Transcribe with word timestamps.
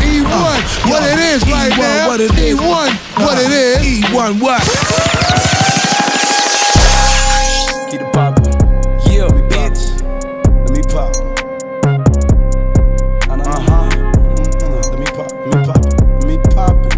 E1, 0.00 0.26
uh, 0.26 0.90
what 0.90 1.02
it 1.02 1.18
is 1.18 1.42
right 1.50 1.72
E1, 1.72 1.78
now. 1.78 2.08
What 2.08 2.20
it 2.20 2.30
is. 2.32 2.58
E1, 2.58 2.88
what 3.24 3.38
it 3.38 3.50
is. 3.50 3.78
E1, 4.04 4.40
what? 4.40 4.62
Keep 7.90 8.00
it 8.00 8.12
poppin'. 8.12 8.52
Yeah, 9.10 9.28
me 9.28 9.42
bitch. 9.48 9.80
Let 10.64 10.70
me 10.70 10.82
pop. 10.90 11.14
Uh 13.30 13.60
huh. 13.60 13.88
Let 14.90 14.98
me 14.98 15.06
pop. 15.06 15.30
Let 15.32 15.48
me 15.48 15.58
pop. 15.64 15.82
Let 15.84 16.26
me 16.26 16.36
pop 16.54 16.76
it. 16.86 16.94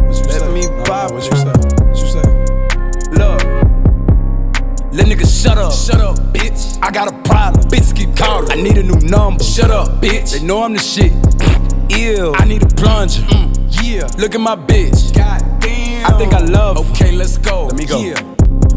What 0.00 0.14
you 0.16 0.24
say? 0.30 0.48
What 1.12 1.24
you 1.24 1.36
say? 1.36 1.52
What 1.86 1.98
you 1.98 2.06
say? 2.06 2.26
Look. 3.12 3.40
Let 4.92 5.06
niggas 5.06 5.42
shut 5.42 5.58
up. 5.58 5.72
Shut 5.72 6.00
up, 6.00 6.16
bitch. 6.32 6.78
I 6.82 6.90
got 6.90 7.08
a 7.08 7.16
problem. 7.28 7.64
Bitches 7.68 7.94
keep 7.96 8.16
calling. 8.16 8.50
I 8.50 8.54
need 8.54 8.78
a 8.78 8.82
new 8.82 9.00
number. 9.08 9.42
Shut 9.42 9.70
up, 9.70 10.00
bitch. 10.00 10.32
They 10.32 10.44
know 10.44 10.62
I'm 10.62 10.72
the 10.72 10.78
shit. 10.78 11.12
Ew. 11.90 12.34
I 12.34 12.44
need 12.44 12.62
a 12.62 12.66
plunger. 12.66 13.20
Mm, 13.22 13.82
yeah. 13.82 14.06
Look 14.18 14.34
at 14.34 14.40
my 14.40 14.56
bitch. 14.56 15.14
God 15.14 15.60
damn. 15.60 16.06
I 16.06 16.18
think 16.18 16.32
I 16.32 16.40
love. 16.40 16.76
Her. 16.76 16.90
Okay, 16.92 17.12
let's 17.12 17.38
go. 17.38 17.66
Let 17.66 17.76
me 17.76 17.84
go. 17.84 18.00
Yeah. 18.00 18.20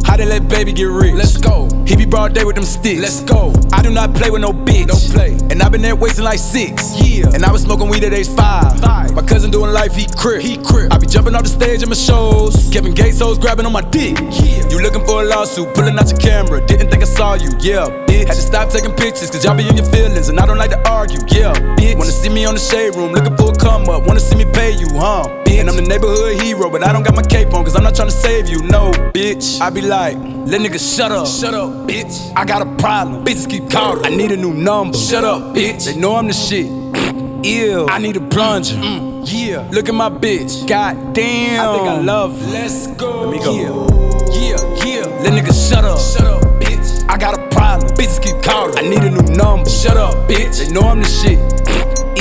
How 0.06 0.16
they 0.16 0.26
let 0.26 0.48
baby 0.48 0.72
get 0.72 0.86
rich? 0.86 1.14
Let's 1.14 1.38
go. 1.38 1.70
He 1.86 1.96
be 1.96 2.06
broad 2.06 2.34
day 2.34 2.44
with 2.44 2.56
them 2.56 2.66
sticks. 2.66 3.02
Let's 3.02 3.22
go. 3.22 3.54
I 3.74 3.82
do 3.82 3.90
not 3.90 4.14
play 4.16 4.30
with 4.30 4.42
no 4.42 4.52
bitch. 4.52 4.88
Don't 4.88 5.14
play. 5.14 5.38
And 5.52 5.62
I've 5.62 5.72
been 5.72 5.82
there 5.82 5.96
wasting 5.96 6.24
like 6.24 6.40
six. 6.40 7.00
Yeah. 7.02 7.28
And 7.34 7.44
I 7.44 7.52
was 7.52 7.64
smoking 7.64 7.90
weed 7.90 8.04
at 8.04 8.14
age 8.14 8.30
five. 8.30 8.80
Five. 8.80 8.97
My 9.18 9.24
cousin 9.26 9.50
doing 9.50 9.74
life, 9.74 9.96
he 9.96 10.06
crip. 10.16 10.44
He 10.44 10.58
crip. 10.58 10.94
I 10.94 11.00
be 11.00 11.08
jumping 11.08 11.34
off 11.34 11.42
the 11.42 11.50
stage 11.50 11.82
in 11.82 11.90
my 11.90 11.96
shows. 11.96 12.70
Kevin 12.72 12.94
Gates 12.94 13.20
hoes 13.20 13.40
grabbing 13.40 13.66
on 13.66 13.74
my 13.74 13.82
dick. 13.82 14.16
Yeah. 14.16 14.70
You 14.70 14.80
looking 14.80 15.04
for 15.08 15.24
a 15.24 15.26
lawsuit, 15.26 15.74
pulling 15.74 15.98
out 15.98 16.08
your 16.08 16.20
camera. 16.20 16.64
Didn't 16.68 16.92
think 16.92 17.02
I 17.02 17.08
saw 17.08 17.34
you. 17.34 17.50
Yeah, 17.60 17.90
bitch. 18.06 18.28
Had 18.28 18.38
to 18.38 18.46
stop 18.46 18.70
taking 18.70 18.94
pictures, 18.94 19.32
cause 19.32 19.44
y'all 19.44 19.58
be 19.58 19.68
in 19.68 19.76
your 19.76 19.88
feelings. 19.88 20.30
And 20.30 20.40
I 20.40 20.46
don't 20.46 20.60
like 20.60 20.70
to 20.70 20.88
argue. 20.88 21.18
Yeah, 21.30 21.54
bitch. 21.82 21.98
Wanna 21.98 22.12
see 22.12 22.30
me 22.30 22.46
on 22.46 22.54
the 22.54 22.60
shade 22.60 22.96
room, 22.96 23.12
looking 23.12 23.36
for 23.36 23.50
a 23.50 23.56
come 23.56 23.90
up. 23.90 24.06
Wanna 24.06 24.20
see 24.20 24.36
me 24.36 24.46
pay 24.46 24.78
you, 24.78 24.88
huh? 24.94 25.26
Bitch. 25.46 25.62
And 25.62 25.68
I'm 25.68 25.78
the 25.78 25.82
neighborhood 25.82 26.40
hero, 26.40 26.70
but 26.70 26.84
I 26.86 26.94
don't 26.94 27.02
got 27.02 27.16
my 27.16 27.24
cape 27.24 27.52
on, 27.56 27.64
cause 27.64 27.76
I'm 27.76 27.82
not 27.82 27.96
trying 27.96 28.10
to 28.10 28.16
save 28.16 28.48
you. 28.48 28.62
No, 28.70 28.92
bitch. 29.18 29.60
I 29.60 29.72
be 29.72 29.82
like, 29.82 30.16
let 30.20 30.62
niggas 30.62 30.96
shut 30.96 31.12
up. 31.12 31.26
Shut 31.26 31.56
up, 31.56 31.72
bitch. 31.90 32.32
I 32.36 32.46
got 32.46 32.62
a 32.62 32.70
problem. 32.76 33.26
Bitches 33.26 33.50
keep 33.50 33.72
calling. 33.72 34.06
I 34.06 34.16
need 34.16 34.32
a 34.32 34.38
new 34.38 34.54
number. 34.54 34.96
Shut 34.96 35.24
up, 35.24 35.56
bitch. 35.56 35.86
They 35.86 35.96
know 35.96 36.18
I'm 36.18 36.28
the 36.28 36.34
shit. 36.34 36.68
Ew. 37.44 37.88
I 37.88 38.00
need 38.00 38.18
a 38.18 38.22
plunger. 38.22 38.76
Mm, 38.76 39.07
yeah. 39.24 39.68
Look 39.72 39.90
at 39.90 39.96
my 39.96 40.10
bitch. 40.10 40.68
God 40.68 41.14
damn. 41.14 41.60
I 41.60 41.78
think 41.78 41.88
I 41.88 42.02
love 42.02 42.40
her. 42.40 42.48
Let's 42.48 42.88
go. 42.88 43.22
Let 43.22 43.32
me 43.32 43.40
go. 43.44 43.54
Yeah. 43.54 44.28
Yeah. 44.32 44.86
Yeah. 44.86 45.06
Let 45.22 45.34
niggas 45.34 45.70
shut 45.70 45.84
up. 45.84 46.00
Shut 46.00 46.26
up, 46.26 46.42
bitch. 46.62 47.08
I 47.10 47.18
got 47.18 47.38
a 47.38 47.48
problem. 47.50 47.92
Bitches 47.96 48.22
keep 48.22 48.42
calling. 48.44 48.78
I 48.78 48.82
need 48.82 49.04
a 49.04 49.10
new 49.10 49.36
number. 49.36 49.70
Shut 49.70 49.98
up, 49.98 50.30
bitch. 50.30 50.66
They 50.66 50.72
know 50.72 50.82
I'm 50.82 51.02
the 51.02 51.08
shit. 51.08 51.40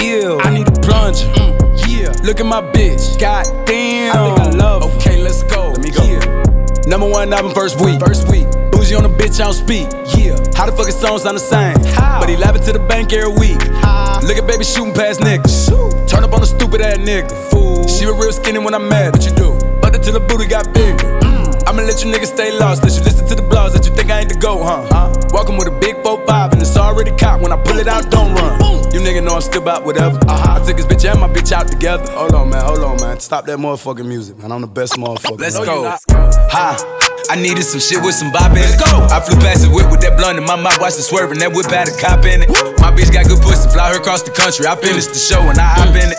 Ew. 0.02 0.38
I 0.40 0.50
need 0.50 0.68
a 0.68 0.80
plunger. 0.80 1.26
Mm, 1.34 1.56
yeah. 1.88 2.12
Look 2.24 2.40
at 2.40 2.46
my 2.46 2.62
bitch. 2.62 3.18
God 3.18 3.44
damn. 3.66 4.16
I 4.16 4.36
think 4.36 4.40
I 4.40 4.50
love 4.50 4.82
her. 4.82 4.96
Okay, 4.98 5.22
let's 5.22 5.42
go. 5.44 5.68
Let 5.70 5.80
me 5.80 5.90
go. 5.90 6.04
Yeah. 6.04 6.42
Number 6.86 7.08
one 7.08 7.32
album 7.32 7.52
first 7.52 7.80
week. 7.80 8.00
First 8.00 8.28
week. 8.28 8.46
Bougie 8.70 8.94
on 8.94 9.02
the 9.02 9.08
bitch, 9.08 9.40
I 9.40 9.44
don't 9.44 9.54
speak. 9.54 9.88
Yeah. 10.26 10.36
How 10.54 10.66
the 10.66 10.72
fuck 10.72 10.86
his 10.86 10.98
songs 10.98 11.22
sound 11.22 11.36
the 11.36 11.40
same? 11.40 11.76
How? 11.94 12.20
But 12.20 12.28
he 12.28 12.36
laughing 12.36 12.62
to 12.62 12.72
the 12.72 12.80
bank 12.80 13.12
every 13.12 13.32
week. 13.38 13.62
How? 13.78 14.20
Look 14.22 14.36
at 14.36 14.46
baby 14.46 14.64
shooting 14.64 14.94
past 14.94 15.20
niggas. 15.20 15.66
Shoot. 15.66 16.08
Turn 16.08 16.24
up 16.24 16.32
on 16.32 16.42
a 16.42 16.46
stupid 16.46 16.80
ass 16.80 16.98
nigga. 16.98 17.30
Fool. 17.50 17.86
She 17.86 18.06
was 18.06 18.16
real 18.18 18.32
skinny 18.32 18.58
when 18.58 18.74
I 18.74 18.78
met. 18.78 19.12
What 19.12 19.24
you 19.24 19.32
do? 19.32 19.54
Butter 19.80 19.98
till 19.98 20.14
the 20.14 20.20
booty 20.20 20.46
got 20.46 20.72
bigger. 20.74 21.06
Mm. 21.20 21.62
I'ma 21.66 21.82
let 21.82 22.02
you 22.02 22.10
niggas 22.10 22.34
stay 22.34 22.56
lost. 22.58 22.82
Let 22.82 22.94
you 22.94 23.02
listen 23.02 23.26
to 23.26 23.34
the 23.34 23.42
blogs 23.42 23.72
that 23.74 23.86
you 23.86 23.94
think 23.94 24.10
I 24.10 24.20
ain't 24.20 24.28
the 24.28 24.38
go, 24.38 24.62
huh? 24.62 24.86
huh? 24.90 25.14
Walking 25.30 25.56
with 25.56 25.68
a 25.68 25.78
big 25.78 25.96
4-5 25.96 26.52
and 26.52 26.62
it's 26.62 26.76
already 26.76 27.10
caught. 27.16 27.40
When 27.40 27.52
I 27.52 27.62
pull 27.62 27.78
it 27.78 27.88
out, 27.88 28.10
don't 28.10 28.34
run. 28.34 28.56
You 28.92 29.00
nigga 29.00 29.22
know 29.22 29.34
I'm 29.34 29.42
still 29.42 29.62
about 29.62 29.84
whatever. 29.84 30.18
Uh-huh. 30.26 30.60
I 30.60 30.64
took 30.66 30.76
his 30.76 30.86
bitch 30.86 31.08
and 31.10 31.20
my 31.20 31.28
bitch 31.28 31.52
out 31.52 31.68
together. 31.68 32.10
Hold 32.12 32.34
on, 32.34 32.50
man. 32.50 32.64
Hold 32.64 32.78
on, 32.80 33.00
man. 33.00 33.20
Stop 33.20 33.46
that 33.46 33.58
motherfucking 33.58 34.06
music, 34.06 34.38
man. 34.38 34.52
I'm 34.52 34.62
the 34.62 34.66
best 34.66 34.94
motherfucker. 34.94 35.38
Let's 35.38 35.58
go. 35.58 35.94
Ha. 36.08 37.05
I 37.28 37.34
needed 37.34 37.64
some 37.64 37.80
shit 37.80 38.02
with 38.02 38.14
some 38.14 38.30
bop 38.30 38.52
in 38.52 38.62
it. 38.62 38.78
Go. 38.78 39.06
I 39.10 39.20
flew 39.20 39.36
past 39.40 39.62
the 39.62 39.70
whip 39.70 39.90
with 39.90 40.00
that 40.02 40.16
blunt 40.16 40.38
in 40.38 40.44
my 40.44 40.56
mouth, 40.56 40.78
watched 40.80 40.98
it 40.98 41.02
swerving. 41.02 41.38
That 41.38 41.52
whip 41.52 41.66
had 41.66 41.88
a 41.88 41.94
cop 41.96 42.24
in 42.24 42.42
it. 42.42 42.48
My 42.78 42.94
bitch 42.94 43.12
got 43.12 43.26
good 43.26 43.42
pussy, 43.42 43.68
fly 43.70 43.90
her 43.90 43.98
across 43.98 44.22
the 44.22 44.30
country. 44.30 44.66
I 44.66 44.76
finished 44.76 45.10
the 45.10 45.18
show 45.18 45.40
and 45.42 45.58
I 45.58 45.66
hop 45.66 45.94
in 45.94 46.12
it. 46.12 46.18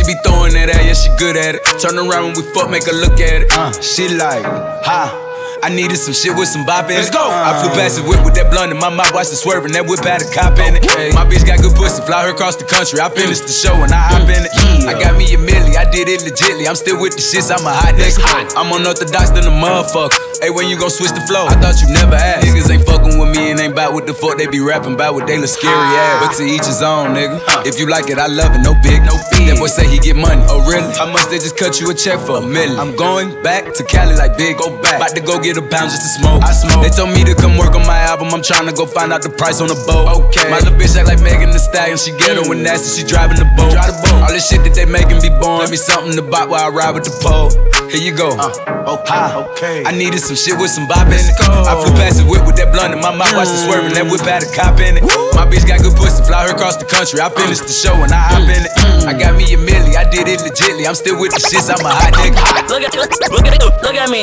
She 0.00 0.14
be 0.14 0.18
throwing 0.24 0.56
it 0.56 0.70
at, 0.70 0.82
yeah, 0.86 0.94
she 0.94 1.10
good 1.18 1.36
at 1.36 1.56
it. 1.56 1.62
Turn 1.78 1.98
around 1.98 2.32
when 2.32 2.36
we 2.36 2.54
fuck, 2.54 2.70
make 2.70 2.86
her 2.86 2.92
look 2.92 3.20
at 3.20 3.42
it. 3.42 3.52
Uh, 3.52 3.70
she 3.82 4.08
like, 4.08 4.42
ha. 4.82 5.29
I 5.62 5.68
needed 5.68 6.00
some 6.00 6.14
shit 6.14 6.32
with 6.32 6.48
some 6.48 6.64
bop 6.64 6.88
in 6.88 6.96
it. 6.96 7.04
Let's 7.04 7.12
go. 7.12 7.20
I 7.20 7.52
flew 7.60 7.68
past 7.76 8.00
the 8.00 8.02
whip 8.08 8.24
with 8.24 8.32
that 8.40 8.48
blunt 8.48 8.72
in 8.72 8.78
my 8.80 8.88
mouth, 8.88 9.12
watched 9.12 9.32
it 9.32 9.36
swerving. 9.36 9.72
That 9.76 9.84
whip 9.84 10.00
had 10.00 10.24
a 10.24 10.28
cop 10.32 10.56
in 10.56 10.80
it. 10.80 10.84
My 11.12 11.28
bitch 11.28 11.44
got 11.44 11.60
good 11.60 11.76
pussy, 11.76 12.00
fly 12.02 12.24
her 12.24 12.32
across 12.32 12.56
the 12.56 12.64
country. 12.64 13.00
I 13.00 13.12
finished 13.12 13.44
the 13.44 13.52
show 13.52 13.76
and 13.76 13.92
I 13.92 14.00
hop 14.00 14.24
in 14.24 14.48
it. 14.48 14.52
I 14.88 14.96
got 14.96 15.16
me 15.20 15.28
a 15.34 15.38
milli, 15.38 15.76
I 15.76 15.84
did 15.90 16.08
it 16.08 16.24
legitly. 16.24 16.64
I'm 16.64 16.76
still 16.76 16.96
with 16.96 17.12
the 17.12 17.22
shits, 17.22 17.52
I'm 17.52 17.64
a 17.66 17.72
hot 17.72 17.92
nigga. 17.94 18.56
I'm 18.56 18.72
unorthodox 18.72 19.30
than 19.36 19.44
a 19.44 19.52
motherfucker. 19.52 20.16
Hey, 20.40 20.48
when 20.48 20.72
you 20.72 20.80
gon' 20.80 20.88
switch 20.88 21.12
the 21.12 21.20
flow? 21.28 21.44
I 21.44 21.60
thought 21.60 21.76
you 21.84 21.92
never 21.92 22.16
asked. 22.16 22.48
Niggas 22.48 22.72
ain't 22.72 22.88
fucking 22.88 23.20
with 23.20 23.36
me 23.36 23.52
and 23.52 23.60
ain't 23.60 23.76
bout 23.76 23.92
what 23.92 24.06
the 24.08 24.14
fuck 24.16 24.40
they 24.40 24.48
be 24.48 24.60
rapping 24.60 24.96
about 24.96 25.12
what 25.12 25.26
they 25.28 25.36
look 25.36 25.52
scary 25.52 25.76
ah. 25.76 26.00
ass. 26.00 26.16
But 26.24 26.30
to 26.40 26.44
each 26.48 26.64
his 26.64 26.80
own, 26.80 27.12
nigga. 27.12 27.36
If 27.68 27.76
you 27.78 27.84
like 27.84 28.08
it, 28.08 28.16
I 28.16 28.24
love 28.24 28.56
it, 28.56 28.64
no 28.64 28.72
big, 28.80 29.04
no 29.04 29.20
big. 29.28 29.52
That 29.52 29.60
boy 29.60 29.68
say 29.68 29.84
he 29.84 30.00
get 30.00 30.16
money. 30.16 30.40
Oh, 30.48 30.64
really? 30.64 30.88
How 30.96 31.12
much 31.12 31.28
they 31.28 31.36
just 31.36 31.60
cut 31.60 31.76
you 31.76 31.90
a 31.90 31.94
check 31.94 32.18
for? 32.24 32.38
A 32.38 32.40
million. 32.40 32.80
I'm 32.80 32.96
going 32.96 33.36
back 33.42 33.68
to 33.74 33.84
Cali 33.84 34.16
like 34.16 34.38
big, 34.40 34.56
go 34.56 34.72
back. 34.80 34.96
About 34.96 35.12
to 35.14 35.20
go 35.20 35.36
get 35.38 35.49
a 35.56 35.62
pound 35.62 35.90
just 35.90 36.02
to 36.02 36.10
smoke. 36.20 36.42
I 36.42 36.52
smoke. 36.52 36.82
They 36.82 36.90
told 36.90 37.10
me 37.10 37.24
to 37.24 37.34
come 37.34 37.56
work 37.56 37.74
on 37.74 37.86
my 37.86 37.98
album. 38.06 38.28
I'm 38.34 38.42
trying 38.42 38.66
to 38.66 38.72
go 38.72 38.86
find 38.86 39.12
out 39.12 39.22
the 39.22 39.30
price 39.30 39.60
on 39.60 39.68
the 39.68 39.78
boat. 39.86 40.28
Okay. 40.28 40.50
My 40.50 40.58
little 40.58 40.76
bitch 40.76 40.94
act 40.96 41.08
like 41.08 41.20
Megan 41.20 41.50
Thee 41.50 41.62
Stallion. 41.62 41.98
She 41.98 42.12
ghetto 42.16 42.44
and 42.50 42.62
nasty. 42.62 43.00
She 43.00 43.06
driving 43.06 43.38
the 43.38 43.48
boat. 43.56 43.72
Drive 43.72 43.90
the 43.90 43.98
boat. 44.04 44.22
All 44.26 44.32
this 44.32 44.48
shit 44.48 44.62
that 44.64 44.74
they 44.74 44.86
making 44.86 45.22
be 45.22 45.30
born. 45.40 45.62
Give 45.62 45.70
me 45.70 45.80
something 45.80 46.14
to 46.16 46.22
buy 46.22 46.44
while 46.44 46.66
I 46.66 46.70
ride 46.70 46.94
with 46.94 47.04
the 47.04 47.14
pole. 47.22 47.50
Here 47.90 47.98
you 47.98 48.14
go. 48.14 48.38
Uh, 48.38 48.54
okay, 49.02 49.34
okay. 49.50 49.76
I 49.82 49.90
needed 49.90 50.22
some 50.22 50.38
shit 50.38 50.54
with 50.54 50.70
some 50.70 50.86
bop 50.86 51.10
in 51.10 51.18
it. 51.18 51.34
I 51.42 51.74
flew 51.82 51.90
past 51.98 52.22
the 52.22 52.26
whip 52.28 52.46
with 52.46 52.54
that 52.62 52.70
blunt 52.70 52.94
in 52.94 53.02
my 53.02 53.10
mouth, 53.10 53.34
watched 53.34 53.50
it 53.50 53.58
mm. 53.58 53.66
swerving. 53.66 53.94
That 53.98 54.06
whip 54.06 54.22
had 54.22 54.46
a 54.46 54.50
cop 54.54 54.78
in 54.78 54.98
it. 54.98 55.02
My 55.34 55.42
bitch 55.42 55.66
got 55.66 55.82
good 55.82 55.98
pussy, 55.98 56.22
fly 56.22 56.46
her 56.46 56.54
across 56.54 56.78
the 56.78 56.86
country. 56.86 57.18
I 57.18 57.26
mm. 57.26 57.34
finished 57.34 57.66
the 57.66 57.74
show 57.74 57.98
and 57.98 58.14
I 58.14 58.22
hop 58.30 58.46
mm. 58.46 58.54
in 58.54 58.62
it. 58.62 58.72
I 59.10 59.12
got 59.18 59.34
me 59.34 59.42
a 59.50 59.58
milli, 59.58 59.98
I 59.98 60.06
did 60.06 60.30
it 60.30 60.38
legitly. 60.38 60.86
I'm 60.86 60.94
still 60.94 61.18
with 61.18 61.34
the 61.34 61.42
shits, 61.42 61.66
I'm 61.66 61.82
a 61.82 61.90
hot 61.90 62.14
nigga. 62.14 62.38
Look 62.70 62.86
at, 62.86 62.94
look, 62.94 63.10
look 63.26 63.42
at, 63.42 63.58
me, 63.58 63.58
look 63.82 63.98
at 63.98 64.10
me, 64.10 64.22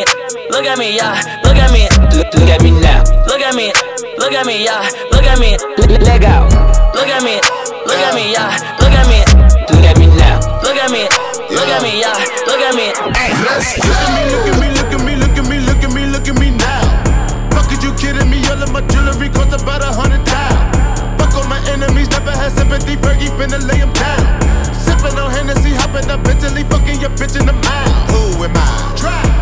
look 0.51 0.65
at 0.65 0.77
me, 0.77 0.95
yeah. 0.95 1.15
Look 1.43 1.57
at 1.57 1.71
me, 1.71 1.87
look, 2.15 2.33
look 2.33 2.49
at 2.49 2.61
me 2.63 2.71
now. 2.71 3.03
Look 3.27 3.41
at 3.41 3.55
me, 3.55 3.71
look 4.17 4.33
at 4.33 4.45
me, 4.45 4.63
yeah. 4.63 4.87
Look 5.11 5.25
at 5.25 5.39
me, 5.39 5.57
leg 6.03 6.23
out. 6.23 6.51
Look 6.93 7.07
at 7.07 7.23
me, 7.23 7.39
look 7.85 7.99
at 7.99 8.13
me, 8.15 8.31
yeah. 8.31 8.57
Look 8.79 8.93
at 8.93 9.07
me, 9.07 9.19
look 9.71 9.85
at 9.85 9.97
me 9.99 10.07
now. 10.17 10.39
Look 10.63 10.77
at 10.77 10.91
me, 10.91 11.03
look 11.49 11.67
at 11.67 11.81
me, 11.81 11.99
yeah. 11.99 12.17
Look 12.47 12.61
at 12.61 12.75
me. 12.75 12.93
Hey, 13.15 13.31
let's 13.45 13.77
look 13.83 13.97
at 13.97 14.11
me, 14.15 14.23
look 14.31 14.47
at 14.47 14.59
me, 14.59 14.67
look 14.71 14.93
at 14.93 15.01
me, 15.05 15.15
look 15.15 15.37
at 15.37 15.45
me, 15.49 15.57
look 15.59 15.83
at 15.83 15.91
me, 15.93 16.05
look 16.05 16.27
at 16.27 16.39
me 16.39 16.49
now. 16.51 16.83
Fuck 17.51 17.71
is 17.71 17.83
you 17.83 17.93
kidding 17.93 18.29
me? 18.29 18.43
All 18.47 18.61
of 18.61 18.71
my 18.71 18.81
jewelry 18.87 19.29
cost 19.29 19.53
about 19.61 19.81
a 19.81 19.91
hundred 19.91 20.23
thousand. 20.25 21.19
Fuck 21.19 21.35
all 21.35 21.47
my 21.47 21.59
enemies, 21.69 22.09
never 22.09 22.31
had 22.31 22.51
sympathy. 22.51 22.95
Fergie 22.97 23.31
finna 23.37 23.59
lay 23.67 23.81
'em 23.81 23.91
down. 23.93 24.23
Sippin' 24.73 25.17
on 25.17 25.31
Hennessy, 25.31 25.73
hopping 25.75 26.09
up 26.09 26.23
Bentley, 26.23 26.63
fucking 26.63 26.99
your 27.01 27.11
bitch 27.11 27.39
in 27.39 27.45
the 27.45 27.53
mouth. 27.53 28.11
Who 28.11 28.43
am 28.43 28.55
I? 28.55 28.93
Try. 28.95 29.36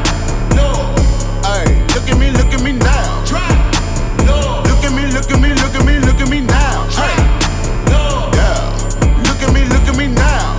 Look 2.05 2.13
at 2.13 2.21
me, 2.21 2.29
look 2.29 2.53
at 2.53 2.61
me 2.61 2.71
now. 2.73 3.25
Look 4.61 4.85
at 4.85 4.93
me, 4.93 5.09
look 5.09 5.25
at 5.25 5.41
me, 5.41 5.49
look 5.57 5.73
at 5.73 5.85
me, 5.85 5.97
look 5.97 6.21
at 6.21 6.29
me 6.29 6.41
now. 6.41 6.85
Yeah. 7.89 8.61
Look 9.25 9.41
at 9.41 9.49
me, 9.49 9.65
look 9.65 9.89
at 9.89 9.97
me 9.97 10.13
now. 10.13 10.53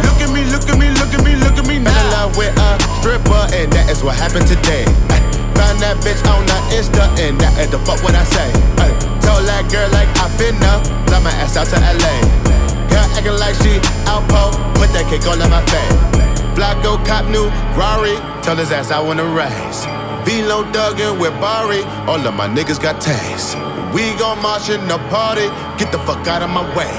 Look 0.00 0.16
at 0.24 0.32
me, 0.32 0.48
look 0.48 0.64
at 0.64 0.78
me, 0.80 0.88
look 0.96 1.12
at 1.12 1.22
me, 1.22 1.36
look 1.36 1.58
at 1.60 1.66
me 1.68 1.78
now. 1.78 1.92
Fell 1.92 2.08
in 2.08 2.12
love 2.16 2.36
with 2.38 2.56
a 2.56 2.80
stripper, 3.00 3.52
and 3.52 3.70
that 3.74 3.90
is 3.92 4.02
what 4.02 4.16
happened 4.16 4.48
today. 4.48 4.88
Ay, 5.12 5.20
found 5.52 5.76
that 5.84 6.00
bitch 6.00 6.24
on 6.24 6.40
the 6.48 6.56
Insta, 6.72 7.04
and 7.20 7.36
that 7.44 7.52
is 7.60 7.68
the 7.68 7.78
fuck 7.84 8.00
what 8.02 8.16
I 8.16 8.24
say. 8.24 8.48
Told 9.20 9.44
that 9.44 9.68
girl 9.68 9.92
like 9.92 10.08
I 10.16 10.32
finna 10.40 10.80
fly 11.04 11.20
my 11.20 11.36
ass 11.36 11.60
out 11.60 11.68
to 11.68 11.76
LA. 11.84 12.16
Girl 12.88 13.04
acting 13.12 13.36
like 13.36 13.60
she 13.60 13.76
outpo, 14.08 14.56
put 14.72 14.88
that 14.96 15.04
cake 15.12 15.28
all 15.28 15.36
in 15.36 15.50
my 15.52 15.60
face. 15.68 15.92
Flacko 16.56 16.96
cop 17.04 17.28
new 17.28 17.52
Rari, 17.76 18.16
tell 18.40 18.56
his 18.56 18.72
ass 18.72 18.90
I 18.90 19.00
wanna 19.00 19.26
race. 19.26 19.84
Velo 20.28 20.60
Duggan 20.76 21.18
with 21.18 21.32
Bari, 21.40 21.80
all 22.04 22.20
of 22.20 22.34
my 22.34 22.46
niggas 22.46 22.76
got 22.76 23.00
taste. 23.00 23.56
We 23.96 24.12
gon' 24.20 24.36
march 24.42 24.68
in 24.68 24.84
the 24.84 25.00
party, 25.08 25.48
get 25.80 25.88
the 25.90 25.96
fuck 26.04 26.28
out 26.28 26.42
of 26.42 26.50
my 26.50 26.60
way. 26.76 26.92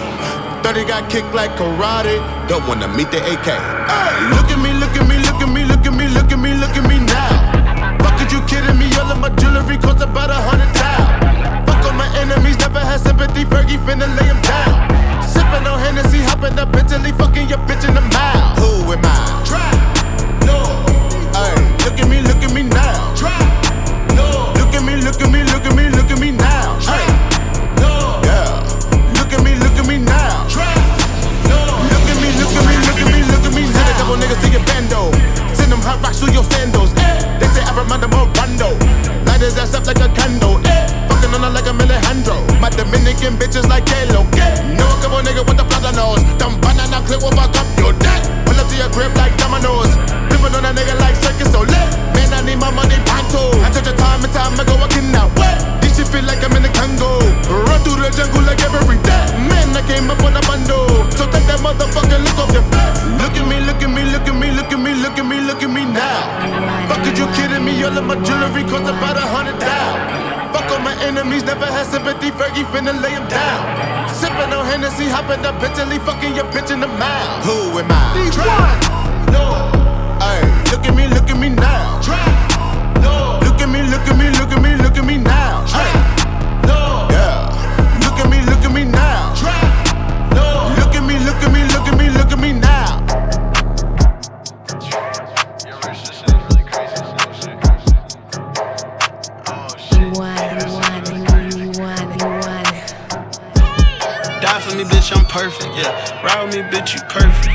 30 0.65 0.89
got 0.89 1.05
kicked 1.11 1.31
like 1.35 1.51
karate. 1.53 2.17
Don't 2.49 2.65
wanna 2.67 2.87
meet 2.87 3.11
the 3.11 3.21
AK. 3.21 3.45
Hey, 3.45 4.33
look 4.33 4.49
at 4.49 4.57
me, 4.57 4.73
look 4.81 4.97
at 4.97 5.05
me, 5.05 5.21
look 5.21 5.37
at 5.45 5.45
me, 5.45 5.61
look 5.63 5.85
at 5.85 5.93
me, 5.93 6.07
look 6.09 6.31
at 6.33 6.39
me, 6.41 6.57
look 6.57 6.73
at 6.73 6.85
me 6.89 6.97
now. 7.05 8.01
Fuck, 8.01 8.17
are 8.17 8.29
you 8.33 8.41
kidding 8.49 8.79
me? 8.81 8.89
All 8.97 9.13
of 9.13 9.19
my 9.21 9.29
jewelry 9.37 9.77
costs 9.77 10.01
about 10.01 10.31
a 10.31 10.39
hundred 10.49 10.73
thousand. 10.73 11.69
Fuck 11.69 11.85
all 11.85 11.93
my 11.93 12.09
enemies, 12.17 12.57
never 12.57 12.81
had 12.81 12.97
sympathy. 12.97 13.45
Fergie 13.45 13.77
finna 13.85 14.09
lay 14.17 14.25
him 14.25 14.41
down. 14.41 14.73
Sipping 15.21 15.69
on 15.69 15.77
Hennessy, 15.77 16.17
hopping 16.25 16.57
up 16.57 16.73
Italy, 16.73 17.11
fucking 17.11 17.47
your 17.47 17.61
bitch 17.69 17.87
in 17.87 17.93
the 17.93 18.01
mouth. 18.01 18.57
Who 18.57 18.91
am 18.91 19.05
I? 19.05 19.78
Bitches 43.19 43.67
like. 43.67 43.83
Know 44.79 44.87
a 44.87 44.95
couple 45.03 45.19
nigga 45.19 45.43
with 45.43 45.59
the 45.59 45.67
plaza 45.67 45.91
nose. 45.91 46.23
Dumb 46.39 46.55
banana 46.63 47.03
clip 47.03 47.19
will 47.19 47.35
fuck 47.35 47.51
up 47.51 47.67
your 47.75 47.91
dead. 47.99 48.23
Pull 48.47 48.55
up 48.55 48.67
to 48.71 48.75
your 48.79 48.87
crib 48.95 49.11
like 49.19 49.35
dominoes. 49.35 49.91
Dipping 50.31 50.55
on 50.55 50.63
a 50.63 50.71
nigga 50.71 50.95
like 51.03 51.19
circus 51.19 51.51
so 51.51 51.67
lit. 51.67 51.89
Man, 52.15 52.31
I 52.31 52.39
need 52.47 52.59
my 52.63 52.71
money 52.71 52.95
pronto. 53.03 53.51
I 53.59 53.69
took 53.75 53.85
your 53.85 53.95
time 53.99 54.23
and 54.23 54.31
time 54.31 54.55
I 54.55 54.63
can 54.87 55.11
now. 55.11 55.27
What? 55.35 55.51
This 55.83 55.99
shit 55.99 56.07
feel 56.07 56.23
like 56.23 56.39
I'm 56.47 56.55
in 56.55 56.63
the 56.63 56.71
Congo. 56.71 57.19
Run 57.51 57.79
through 57.83 57.99
the 57.99 58.09
jungle 58.15 58.43
like 58.47 58.63
every 58.63 58.95
day. 59.03 59.23
Man, 59.51 59.75
I 59.75 59.83
came 59.83 60.07
up 60.07 60.23
on 60.23 60.39
a 60.39 60.41
bundle. 60.47 60.87
So 61.11 61.27
take 61.27 61.43
that 61.51 61.59
motherfucking 61.59 62.23
look 62.23 62.39
off 62.39 62.55
your 62.55 62.63
face. 62.71 63.03
Look 63.19 63.35
at 63.35 63.45
me, 63.45 63.59
look 63.67 63.83
at 63.83 63.91
me, 63.91 64.03
look 64.15 64.27
at 64.31 64.35
me, 64.35 64.47
look 64.55 64.71
at 64.71 64.79
me, 64.79 64.91
look 64.95 65.19
at 65.19 65.27
me, 65.27 65.37
look 65.43 65.61
at 65.61 65.71
me 65.71 65.83
now. 65.85 66.87
Fuck, 66.87 67.03
are 67.03 67.13
you 67.13 67.27
kidding 67.35 67.67
me? 67.67 67.83
All 67.83 67.99
of 67.99 68.03
my 68.07 68.15
jewelry 68.23 68.63
costs 68.63 68.87
about 68.87 69.19
a 69.19 69.27
hundred 69.27 69.59
thousand. 69.59 70.08
Fuck 71.09 71.17
all 71.17 71.23
my 71.23 71.31
enemies, 71.31 71.43
never 71.43 71.65
had 71.65 71.85
sympathy. 71.87 72.29
Fergie 72.31 72.65
finna 72.71 72.93
lay 73.01 73.11
him 73.11 73.27
down. 73.27 74.09
Sipping 74.13 74.53
on 74.53 74.65
Hennessy, 74.65 75.05
hopping 75.05 75.43
up 75.45 75.61
Italy, 75.61 75.97
fucking 75.99 76.35
your 76.35 76.45
bitch 76.45 76.71
in 76.71 76.79
the 76.79 76.87
mouth. 76.87 77.45
Who 77.45 77.79
am 77.79 77.89
I? 77.89 78.29
Trap. 78.31 79.31
No. 79.31 79.71
Ay, 80.21 80.41
look 80.71 80.85
at 80.85 80.95
me, 80.95 81.07
look 81.07 81.29
at 81.29 81.39
me 81.39 81.49
now. 81.49 82.01
Trap. 82.01 83.01
No. 83.01 83.39
Look 83.43 83.59
at 83.61 83.69
me, 83.69 83.81
look 83.89 84.07
at 84.07 84.17
me, 84.17 84.29
look 84.37 84.51
at 84.51 84.61
me, 84.61 84.75
look 84.75 84.97
at 84.97 85.05
me 85.05 85.17
now. 85.17 85.65
Trap. 85.65 86.67
No. 86.67 87.07
Yeah. 87.09 87.49
Look 88.03 88.19
at 88.19 88.29
me, 88.29 88.41
look 88.45 88.63
at 88.63 88.71
me 88.71 88.85
now. 88.85 89.33
No. 90.37 90.75
Look 90.77 90.95
at 90.95 91.03
me, 91.03 91.17
look 91.19 91.41
at 91.41 91.51
me, 91.51 91.63
look 91.73 91.87
at 91.87 91.97
me, 91.97 92.09
look 92.09 92.31
at 92.31 92.39
me 92.39 92.53
now. 92.53 92.68
Perfect. 105.39 105.75
Yeah, 105.77 106.23
ride 106.23 106.43
with 106.43 106.55
me, 106.55 106.61
bitch, 106.63 106.95
you 106.95 107.01
perfect. 107.07 107.47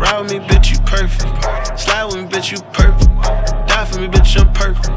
Ride 0.00 0.20
with 0.20 0.32
me, 0.32 0.38
bitch, 0.38 0.70
you 0.70 0.78
perfect. 0.84 1.78
Slide 1.78 2.04
with 2.04 2.16
me, 2.16 2.28
bitch, 2.28 2.52
you 2.52 2.62
perfect. 2.72 3.10
Die 3.66 3.84
for 3.86 4.00
me, 4.00 4.06
bitch, 4.06 4.38
I'm 4.38 4.52
perfect. 4.52 4.88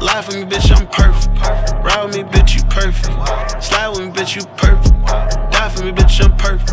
Lie 0.00 0.22
for 0.22 0.32
me, 0.36 0.44
bitch, 0.44 0.70
I'm 0.70 0.86
perfect. 0.86 1.84
Ride 1.84 2.04
with 2.04 2.16
me, 2.16 2.22
bitch, 2.22 2.54
you 2.56 2.62
perfect. 2.68 3.62
Slide 3.62 3.88
with 3.88 4.00
me, 4.00 4.12
bitch, 4.12 4.36
you 4.36 4.44
perfect. 4.56 4.94
Die 5.50 5.68
for 5.70 5.84
me, 5.84 5.90
bitch, 5.90 6.24
I'm 6.24 6.36
perfect. 6.36 6.72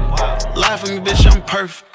Lie 0.55 0.77
for 0.77 0.91
me, 0.91 0.99
bitch, 0.99 1.33
I'm 1.33 1.41
perfect. 1.41 1.89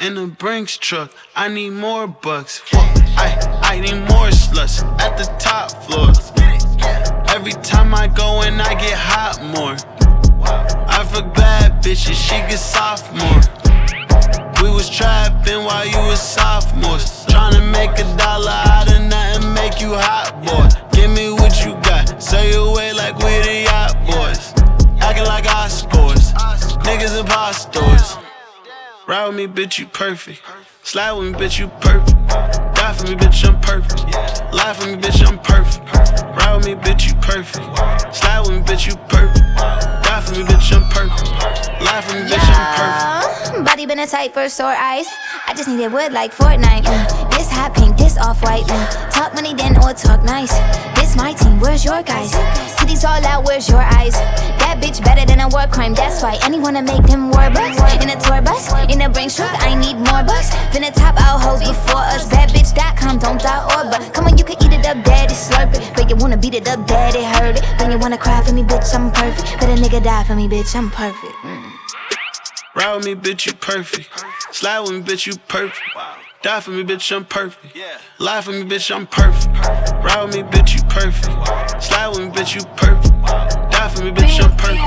In 0.00 0.16
the 0.16 0.26
Brinks 0.26 0.76
truck, 0.76 1.12
I 1.36 1.46
need 1.46 1.70
more 1.70 2.08
bucks. 2.08 2.58
Fuck, 2.58 2.82
I, 3.16 3.60
I 3.62 3.80
need 3.80 4.00
more 4.08 4.30
sluts 4.30 4.82
at 5.00 5.16
the 5.16 5.24
top 5.38 5.70
floor. 5.84 6.08
Every 7.28 7.52
time 7.62 7.94
I 7.94 8.08
go 8.08 8.42
in, 8.42 8.60
I 8.60 8.74
get 8.74 8.98
hot 8.98 9.40
more. 9.56 9.76
For 11.14 11.22
bad 11.22 11.80
bitches, 11.80 12.14
she 12.14 12.34
get 12.50 12.58
sophomore. 12.58 13.40
We 14.60 14.74
was 14.74 14.90
trapping 14.90 15.62
while 15.62 15.86
you 15.86 15.98
was 16.08 16.20
sophomores. 16.20 17.24
Tryna 17.26 17.70
make 17.70 17.92
a 18.00 18.16
dollar 18.16 18.50
out 18.50 18.92
of 18.92 19.00
nothing, 19.00 19.54
make 19.54 19.80
you 19.80 19.94
hot, 19.94 20.34
boy. 20.44 20.66
Give 20.90 21.08
me 21.12 21.30
what 21.30 21.64
you 21.64 21.74
got, 21.82 22.20
say 22.20 22.52
away 22.54 22.92
like 22.94 23.16
we 23.18 23.30
the 23.46 23.62
yacht 23.62 23.94
boys. 24.04 24.52
Acting 25.00 25.26
like 25.26 25.46
I 25.46 25.68
scores, 25.68 26.32
niggas 26.82 27.16
impostors. 27.16 28.16
Ride 29.06 29.28
with 29.28 29.36
me, 29.36 29.46
bitch, 29.46 29.78
you 29.78 29.86
perfect. 29.86 30.42
Slide 30.82 31.12
with 31.12 31.32
me, 31.32 31.38
bitch, 31.38 31.60
you 31.60 31.68
perfect. 31.68 32.63
Die 32.94 33.00
for 33.00 33.10
me, 33.10 33.16
bitch, 33.16 33.44
I'm 33.44 33.60
perfect. 33.60 34.54
Lie 34.54 34.72
for 34.74 34.86
me, 34.86 34.94
bitch, 34.94 35.26
I'm 35.26 35.38
perfect. 35.38 35.84
Ride 36.36 36.56
with 36.56 36.66
me, 36.66 36.74
bitch, 36.76 37.08
you 37.08 37.14
perfect. 37.14 38.14
Slide 38.14 38.40
with 38.40 38.50
me, 38.50 38.60
bitch, 38.60 38.86
you 38.86 38.94
perfect. 39.08 39.40
Die 40.04 40.20
for 40.20 40.34
me, 40.34 40.44
bitch, 40.44 40.72
I'm 40.72 40.88
perfect. 40.90 41.82
Lie 41.82 42.00
for 42.02 42.14
me, 42.14 42.30
bitch, 42.30 42.38
I'm 42.38 43.50
perfect. 43.50 43.64
Body 43.64 43.86
been 43.86 43.98
a 43.98 44.06
tight 44.06 44.32
for 44.32 44.48
sore 44.48 44.68
eyes. 44.68 45.06
I 45.48 45.54
just 45.54 45.68
needed 45.68 45.92
wood 45.92 46.12
like 46.12 46.32
Fortnite. 46.32 47.33
Hot 47.54 47.74
pink, 47.74 47.96
this 47.96 48.18
off 48.18 48.42
white. 48.42 48.64
Mm. 48.64 49.10
Talk 49.14 49.34
money 49.34 49.54
then 49.54 49.76
or 49.78 49.92
talk 49.94 50.22
nice. 50.22 50.52
This 50.98 51.16
my 51.16 51.32
team, 51.32 51.60
where's 51.60 51.84
your 51.84 52.02
guys? 52.02 52.32
Titties 52.76 53.04
all 53.06 53.24
out, 53.24 53.44
where's 53.46 53.68
your 53.68 53.80
eyes? 53.80 54.12
That 54.60 54.82
bitch 54.82 55.04
better 55.04 55.24
than 55.24 55.40
a 55.40 55.48
war 55.48 55.66
crime, 55.66 55.94
that's 55.94 56.22
why. 56.22 56.38
And 56.42 56.62
wanna 56.62 56.82
make 56.82 57.04
them 57.04 57.30
war 57.30 57.50
bucks. 57.50 57.78
In 58.02 58.10
a 58.10 58.18
tour 58.20 58.42
bus, 58.42 58.72
in 58.90 59.00
a 59.02 59.08
brain 59.08 59.28
truck, 59.28 59.54
I 59.62 59.74
need 59.74 59.96
more 59.96 60.24
bucks. 60.24 60.50
Finna 60.72 60.92
top 60.92 61.14
out 61.20 61.40
hoes 61.40 61.60
before 61.60 62.04
us. 62.10 62.26
Badbitch.com, 62.28 63.18
don't 63.18 63.40
die 63.40 63.62
or 63.76 63.84
but. 63.90 64.12
Come 64.14 64.26
on, 64.26 64.38
you 64.38 64.44
can 64.44 64.56
eat 64.64 64.72
it 64.72 64.86
up, 64.86 65.04
daddy, 65.04 65.34
slurp 65.34 65.74
it. 65.74 65.92
But 65.94 66.10
you 66.10 66.16
wanna 66.16 66.36
beat 66.36 66.54
it 66.54 66.66
up, 66.66 66.86
daddy, 66.86 67.22
heard 67.22 67.58
it. 67.58 67.64
Then 67.78 67.92
you 67.92 67.98
wanna 67.98 68.18
cry 68.18 68.42
for 68.42 68.52
me, 68.52 68.62
bitch, 68.62 68.94
I'm 68.94 69.12
perfect. 69.12 69.60
Better 69.60 69.80
nigga 69.80 70.02
die 70.02 70.24
for 70.24 70.34
me, 70.34 70.48
bitch, 70.48 70.74
I'm 70.74 70.90
perfect. 70.90 71.34
Mm. 71.42 71.70
Ride 72.74 72.96
with 72.96 73.04
me, 73.04 73.14
bitch, 73.14 73.46
you 73.46 73.54
perfect. 73.54 74.08
Slide 74.50 74.80
with 74.80 74.92
me, 74.92 75.00
bitch, 75.02 75.26
you 75.26 75.36
perfect. 75.46 76.23
Die 76.44 76.60
for 76.60 76.72
me, 76.72 76.84
bitch, 76.84 77.10
I'm 77.10 77.24
perfect. 77.24 77.74
Lie 78.18 78.42
for 78.42 78.50
me, 78.50 78.64
bitch, 78.64 78.94
I'm 78.94 79.06
perfect. 79.06 79.48
Ride 80.04 80.24
with 80.26 80.36
me, 80.36 80.42
bitch, 80.42 80.76
you 80.76 80.82
perfect. 80.90 81.32
Slide 81.82 82.08
with 82.08 82.20
me, 82.20 82.28
bitch, 82.28 82.54
you 82.54 82.60
perfect. 82.76 83.14
Die 83.72 83.88
for 83.88 84.04
me, 84.04 84.10
bitch, 84.10 84.44
I'm 84.44 84.54
perfect. 84.54 84.84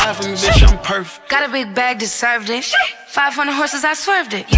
Lie 0.00 0.14
for 0.16 0.24
me, 0.24 0.34
bitch, 0.34 0.66
I'm 0.66 0.78
perfect. 0.78 1.28
Got 1.28 1.46
a 1.46 1.52
big 1.52 1.74
bag, 1.74 1.98
deserved 1.98 2.48
it. 2.48 2.64
500 3.08 3.52
horses, 3.52 3.84
I 3.84 3.92
swerved 3.92 4.32
it. 4.32 4.48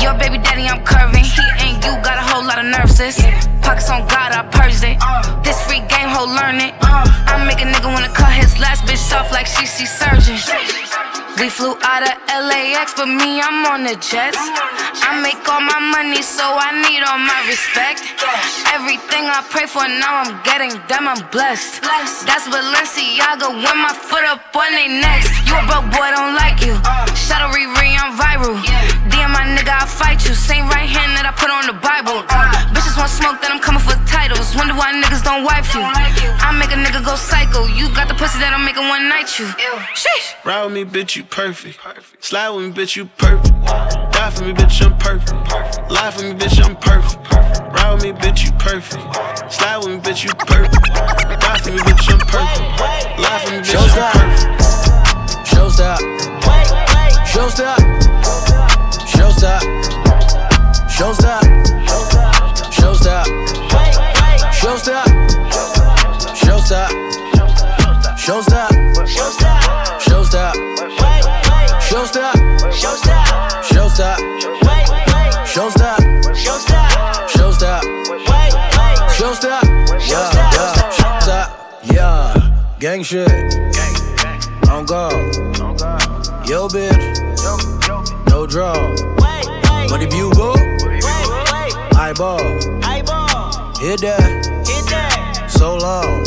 Your 0.00 0.14
baby 0.14 0.38
daddy, 0.38 0.68
I'm 0.70 0.84
curving. 0.84 1.24
He 1.24 1.42
ain't 1.58 1.84
you 1.84 1.90
got 2.06 2.18
a 2.18 2.22
whole 2.22 2.46
lot 2.46 2.60
of 2.60 2.66
nerves, 2.66 2.94
sis. 2.94 3.18
Pockets 3.60 3.90
on 3.90 4.06
God, 4.06 4.30
I 4.30 4.46
purged 4.46 4.84
it. 4.86 4.94
This 5.42 5.60
free 5.66 5.82
game, 5.90 6.06
ho, 6.06 6.22
learn 6.22 6.62
it. 6.62 6.72
I 6.86 7.42
make 7.44 7.58
a 7.58 7.66
nigga 7.66 7.92
wanna 7.92 8.14
cut 8.14 8.30
his 8.30 8.56
last 8.60 8.84
bitch 8.84 9.10
off 9.10 9.32
like 9.32 9.46
she 9.46 9.66
see 9.66 9.86
surgeon. 9.86 10.38
We 11.40 11.48
flew 11.48 11.72
out 11.80 12.04
of 12.04 12.16
LAX, 12.28 12.92
but 12.92 13.06
me, 13.06 13.40
I'm 13.40 13.64
on 13.64 13.84
the 13.84 13.96
jets. 13.96 14.36
I 14.36 15.24
make 15.24 15.40
all 15.48 15.64
my 15.64 15.80
money, 15.80 16.20
so 16.20 16.44
I 16.44 16.68
need 16.84 17.00
all 17.00 17.16
my 17.16 17.40
respect. 17.48 18.04
Everything 18.76 19.24
I 19.24 19.40
pray 19.48 19.64
for, 19.64 19.88
now 19.88 20.20
I'm 20.20 20.36
getting 20.44 20.76
them, 20.84 21.08
I'm 21.08 21.24
blessed. 21.32 21.80
That's 22.28 22.44
Balenciaga 22.44 23.56
when 23.56 23.78
my 23.80 23.96
foot 23.96 24.24
up 24.28 24.54
on 24.54 24.68
they 24.72 25.00
necks. 25.00 25.39
You 25.50 25.58
a 25.58 25.66
broke 25.66 25.90
boy, 25.90 26.06
don't 26.14 26.38
like 26.38 26.62
you. 26.62 26.78
Shadow 27.18 27.50
Riri, 27.50 27.98
I'm 27.98 28.14
viral. 28.14 28.54
DM 29.10 29.34
my 29.34 29.42
nigga, 29.42 29.82
I'll 29.82 29.90
fight 29.90 30.22
you. 30.22 30.30
Same 30.30 30.70
right 30.70 30.86
hand 30.86 31.18
that 31.18 31.26
I 31.26 31.34
put 31.34 31.50
on 31.50 31.66
the 31.66 31.74
Bible. 31.74 32.22
Uh, 32.30 32.54
bitches 32.70 32.94
want 32.94 33.10
smoke, 33.10 33.42
then 33.42 33.50
I'm 33.50 33.58
coming 33.58 33.82
for 33.82 33.98
titles. 34.06 34.54
Wonder 34.54 34.78
why 34.78 34.94
niggas 34.94 35.26
don't 35.26 35.42
wife 35.42 35.74
you. 35.74 35.82
I 35.82 36.54
make 36.54 36.70
a 36.70 36.78
nigga 36.78 37.02
go 37.02 37.18
psycho. 37.18 37.66
You 37.66 37.90
got 37.98 38.06
the 38.06 38.14
pussy 38.14 38.38
that 38.38 38.54
I'm 38.54 38.62
making 38.62 38.86
one 38.86 39.10
night 39.10 39.26
you. 39.42 39.50
Sheesh. 39.98 40.38
Ride 40.46 40.70
with 40.70 40.74
me, 40.74 40.84
bitch, 40.86 41.16
you 41.16 41.24
perfect. 41.24 41.82
Slide 42.22 42.50
with 42.50 42.70
me, 42.70 42.70
bitch, 42.70 42.94
you 42.94 43.10
perfect. 43.18 43.50
Die 43.66 44.30
for 44.30 44.44
me, 44.46 44.54
bitch, 44.54 44.78
I'm 44.86 44.94
perfect. 45.02 45.34
Lie 45.90 46.10
for 46.14 46.22
me, 46.30 46.34
bitch, 46.38 46.62
I'm 46.62 46.78
perfect. 46.78 47.26
Ride 47.74 47.94
with 47.98 48.04
me, 48.06 48.12
bitch, 48.14 48.46
you 48.46 48.52
perfect. 48.54 49.02
Slide 49.50 49.82
with 49.82 49.88
me, 49.88 49.98
bitch, 49.98 50.22
you 50.22 50.30
perfect. 50.46 50.78
Die 50.94 51.58
for 51.58 51.70
me, 51.74 51.82
bitch, 51.82 52.06
I'm 52.06 52.22
perfect. 52.22 53.18
Lie 53.18 53.42
for 53.42 53.50
me, 53.50 53.58
bitch, 53.66 53.98
I'm 53.98 54.14
perfect. 54.14 54.59
Showstop. 55.50 55.98
Showstop. 57.26 57.78
Showstop. 59.06 59.62
Showstop. 60.88 61.42
Showstop. 62.70 63.26
Showstop. 64.60 65.06
Showstop. 66.44 66.90
Showstop. 68.16 68.70
Showstop. 69.10 69.54
Showstop. 70.00 70.54
Showstop. 73.80 74.20
Showstop. 75.46 76.00
Showstop. 79.18 79.64
Showstop. 79.98 80.52
Showstop. 80.96 81.48
Yeah. 81.84 82.50
Gang 82.78 83.02
shit. 83.02 83.49
Draw. 88.50 88.74
Money 89.88 90.06
bugle. 90.06 90.56
Eyeball. 91.94 92.42
Hit 93.78 94.00
that. 94.00 95.46
So 95.48 95.76
long. 95.78 96.24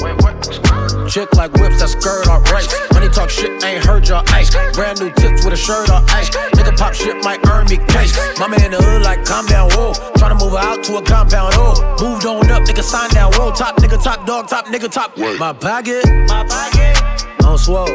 Chick 1.10 1.34
like 1.36 1.51
whips 1.56 1.80
that 1.80 1.89
skirt 1.89 2.27
on 2.30 2.42
race. 2.46 2.74
Money 2.94 3.10
talk 3.10 3.30
shit, 3.30 3.63
ain't 3.65 3.84
heard 3.84 4.08
your 4.08 4.24
ice. 4.27 4.50
Brand 4.74 5.01
new 5.01 5.12
tips 5.12 5.44
with 5.44 5.53
a 5.53 5.58
shirt 5.58 5.89
on 5.89 6.03
ice. 6.10 6.30
Nigga 6.56 6.77
pop 6.77 6.94
shit 6.94 7.22
might 7.25 7.46
earn 7.50 7.65
me 7.65 7.77
case. 7.92 8.18
Mama 8.39 8.56
in 8.63 8.72
the 8.72 8.77
hood 8.77 9.01
like 9.01 9.25
calm 9.25 9.46
down, 9.46 9.70
whoa. 9.72 9.92
Tryna 10.15 10.39
move 10.39 10.53
her 10.53 10.60
out 10.60 10.82
to 10.86 10.98
a 10.98 11.01
compound, 11.03 11.53
oh. 11.58 11.75
Moved 12.01 12.25
on 12.25 12.50
up, 12.50 12.63
nigga 12.63 12.84
sign 12.84 13.10
down, 13.10 13.34
whoa. 13.34 13.51
Top 13.51 13.75
nigga, 13.77 14.01
top 14.01 14.25
dog, 14.25 14.48
top 14.48 14.68
nigga, 14.68 14.89
top. 14.89 15.18
My 15.18 15.51
pocket, 15.51 16.06
my 16.27 16.46
pocket, 16.48 17.44
on 17.44 17.58
swole. 17.58 17.88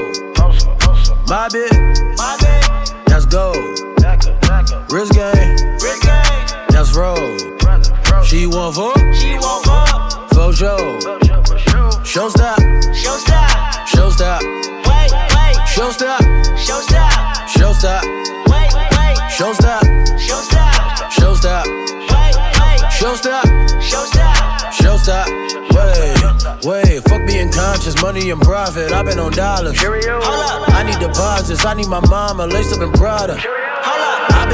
My 1.29 1.49
bit, 1.51 1.73
my 2.19 2.37
bit, 2.41 3.07
that's 3.07 3.25
gold. 3.25 3.78
She 8.69 8.81
want 8.81 8.95
fuck, 8.95 9.15
she 9.15 9.33
want 9.39 9.65
fuck. 9.65 10.29
For 10.29 10.53
sure. 10.53 11.01
Show 12.05 12.29
stop, 12.29 12.61
show 12.93 13.17
stop, 13.17 13.87
show 13.89 14.11
stop. 14.11 14.43
Wait, 14.43 15.11
wait. 15.11 15.57
Show 15.67 15.91
stop, 15.91 16.21
show 16.55 16.79
stop, 16.83 17.49
show 17.49 17.73
stop. 17.73 18.05
Wait, 18.05 18.69
wait. 18.93 19.17
Show 19.33 19.55
stop, 19.55 19.83
show 20.21 20.41
stop, 20.43 21.11
show 21.11 21.35
stop. 21.35 21.65
Wait, 21.65 22.37
wait. 22.61 22.93
Show 22.93 23.15
stop, 23.15 23.47
show 23.81 24.05
stop, 24.05 24.73
show 24.75 24.97
stop. 24.99 25.29
Wait, 25.73 26.65
wait. 26.67 27.03
Fuck 27.09 27.27
being 27.27 27.51
conscious, 27.51 27.97
money 28.03 28.31
and 28.31 28.41
profit. 28.43 28.93
I've 28.93 29.07
been 29.07 29.19
on 29.19 29.33
dollars. 29.33 29.79
I 29.81 30.83
need 30.85 30.99
deposits. 30.99 31.65
I 31.65 31.73
need 31.73 31.89
my 31.89 32.01
mama 32.01 32.47
laced 32.47 32.75
up 32.75 32.83
in 32.83 32.93
Prada. 32.93 33.33
I've 33.33 34.08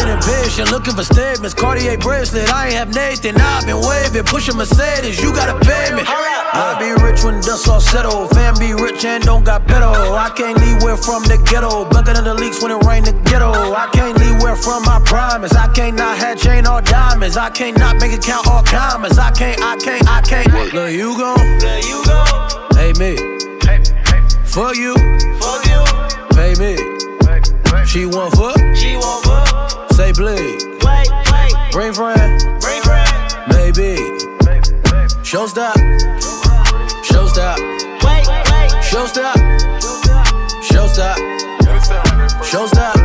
been 0.04 0.16
impatient, 0.16 0.70
looking 0.70 0.94
for 0.94 1.04
statements. 1.04 1.54
Cartier 1.54 1.96
bracelet, 1.98 2.52
I 2.52 2.66
ain't 2.66 2.74
have 2.74 2.94
Nathan. 2.94 3.36
I've 3.36 3.66
been 3.66 3.80
waving, 3.80 4.24
pushing 4.24 4.56
Mercedes. 4.56 5.20
You 5.20 5.32
gotta 5.32 5.58
pay 5.64 5.94
me. 5.94 6.02
I 6.04 6.76
be 6.78 6.92
rich 7.02 7.24
when 7.24 7.40
dust 7.40 7.68
all 7.68 7.80
settle. 7.80 8.28
Fam 8.28 8.54
be 8.58 8.74
rich 8.74 9.04
and 9.04 9.24
don't 9.24 9.44
got 9.44 9.66
better. 9.66 9.86
I 9.86 10.30
can't 10.36 10.58
leave 10.60 10.82
where 10.82 10.96
from 10.96 11.22
the 11.24 11.38
ghetto. 11.50 11.88
Bucket 11.88 12.18
in 12.18 12.24
the 12.24 12.34
leaks 12.34 12.62
when 12.62 12.70
it 12.70 12.84
rain 12.84 13.04
the 13.04 13.12
ghetto. 13.24 13.52
I 13.52 13.88
can't 13.92 14.16
leave 14.18 14.42
where 14.42 14.56
from 14.56 14.84
my 14.84 15.00
promise. 15.04 15.54
I 15.54 15.72
can't 15.72 15.96
not 15.96 16.18
have 16.18 16.38
chain 16.38 16.66
or 16.66 16.80
diamonds. 16.82 17.36
I 17.36 17.50
can't 17.50 17.76
not 17.78 18.00
make 18.00 18.12
it 18.12 18.22
count 18.22 18.46
all 18.46 18.62
commas. 18.62 19.18
I 19.18 19.30
can't, 19.30 19.60
I 19.62 19.76
can't, 19.76 20.06
I 20.08 20.20
can't. 20.22 20.52
Look, 20.74 20.92
you 20.92 21.16
go. 21.16 21.34
Look, 21.34 21.84
you 21.84 22.04
go. 22.04 22.20
Pay 22.74 22.92
me. 23.00 23.16
For 24.44 24.74
you. 24.74 24.94
For 25.40 25.56
you. 25.68 25.80
Pay 26.36 26.54
me. 26.60 26.76
She 27.86 28.06
want 28.06 28.34
fuck. 28.34 28.58
She 28.76 28.96
want 28.96 29.24
fuck. 29.24 29.43
Say 30.04 30.12
please. 30.12 30.66
Wait, 30.84 31.08
wait. 31.32 31.52
Bring 31.72 31.94
friend. 31.94 32.36
Bring 32.60 32.82
friend. 32.82 33.08
Maybe. 33.48 33.96
Show 35.24 35.46
stop. 35.46 35.74
Show 37.00 37.24
stop. 37.32 37.56
Wait, 38.04 38.28
wait. 38.28 38.68
Show 38.84 39.06
stop. 39.06 39.34
Show 40.60 40.86
stop. 40.92 41.16
Show 42.44 42.66
stop. 42.66 42.96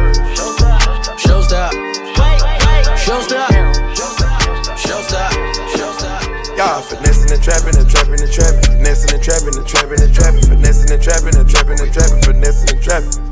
Show 1.17 1.41
stop. 1.41 1.71
Wait, 2.19 2.41
wait. 2.67 2.99
Show 2.99 3.21
stop. 3.21 3.49
Show 3.95 4.11
stop. 4.19 5.31
Show 5.71 5.91
stop. 5.93 6.57
Y'all 6.57 6.81
finessing 6.81 7.31
and 7.31 7.41
trapping 7.41 7.77
and 7.77 7.89
trapping 7.89 8.19
and 8.19 8.29
trapping, 8.29 8.61
finessing 8.75 9.13
and 9.13 9.23
trapping 9.23 9.55
and 9.55 9.65
trapping 9.65 10.01
and 10.01 10.13
trapping, 10.13 10.41
finessing 10.41 10.91
and 10.91 11.01
trapping 11.01 11.37
and 11.37 11.49
trapping 11.49 11.79
and 11.79 11.93
trapping, 11.93 12.21
finessing 12.23 12.75
and 12.75 12.83
trapping. 12.83 13.28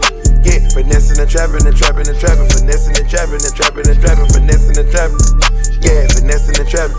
Yeah, 0.48 0.63
finessing 0.72 1.20
and 1.20 1.27
trapping 1.27 1.68
and 1.68 1.75
trapping 1.75 2.08
and 2.08 2.16
trapping, 2.16 2.48
finessing 2.48 2.96
and 2.96 3.08
trapping 3.12 3.44
and 3.44 3.51
trapping 3.51 3.84
and 3.84 4.00
trapping, 4.00 4.30
finessing 4.32 4.80
and 4.80 4.88
trapping. 4.88 5.20
Yeah, 5.84 6.08
finessing 6.16 6.56
and 6.56 6.70
trapping. 6.72 6.96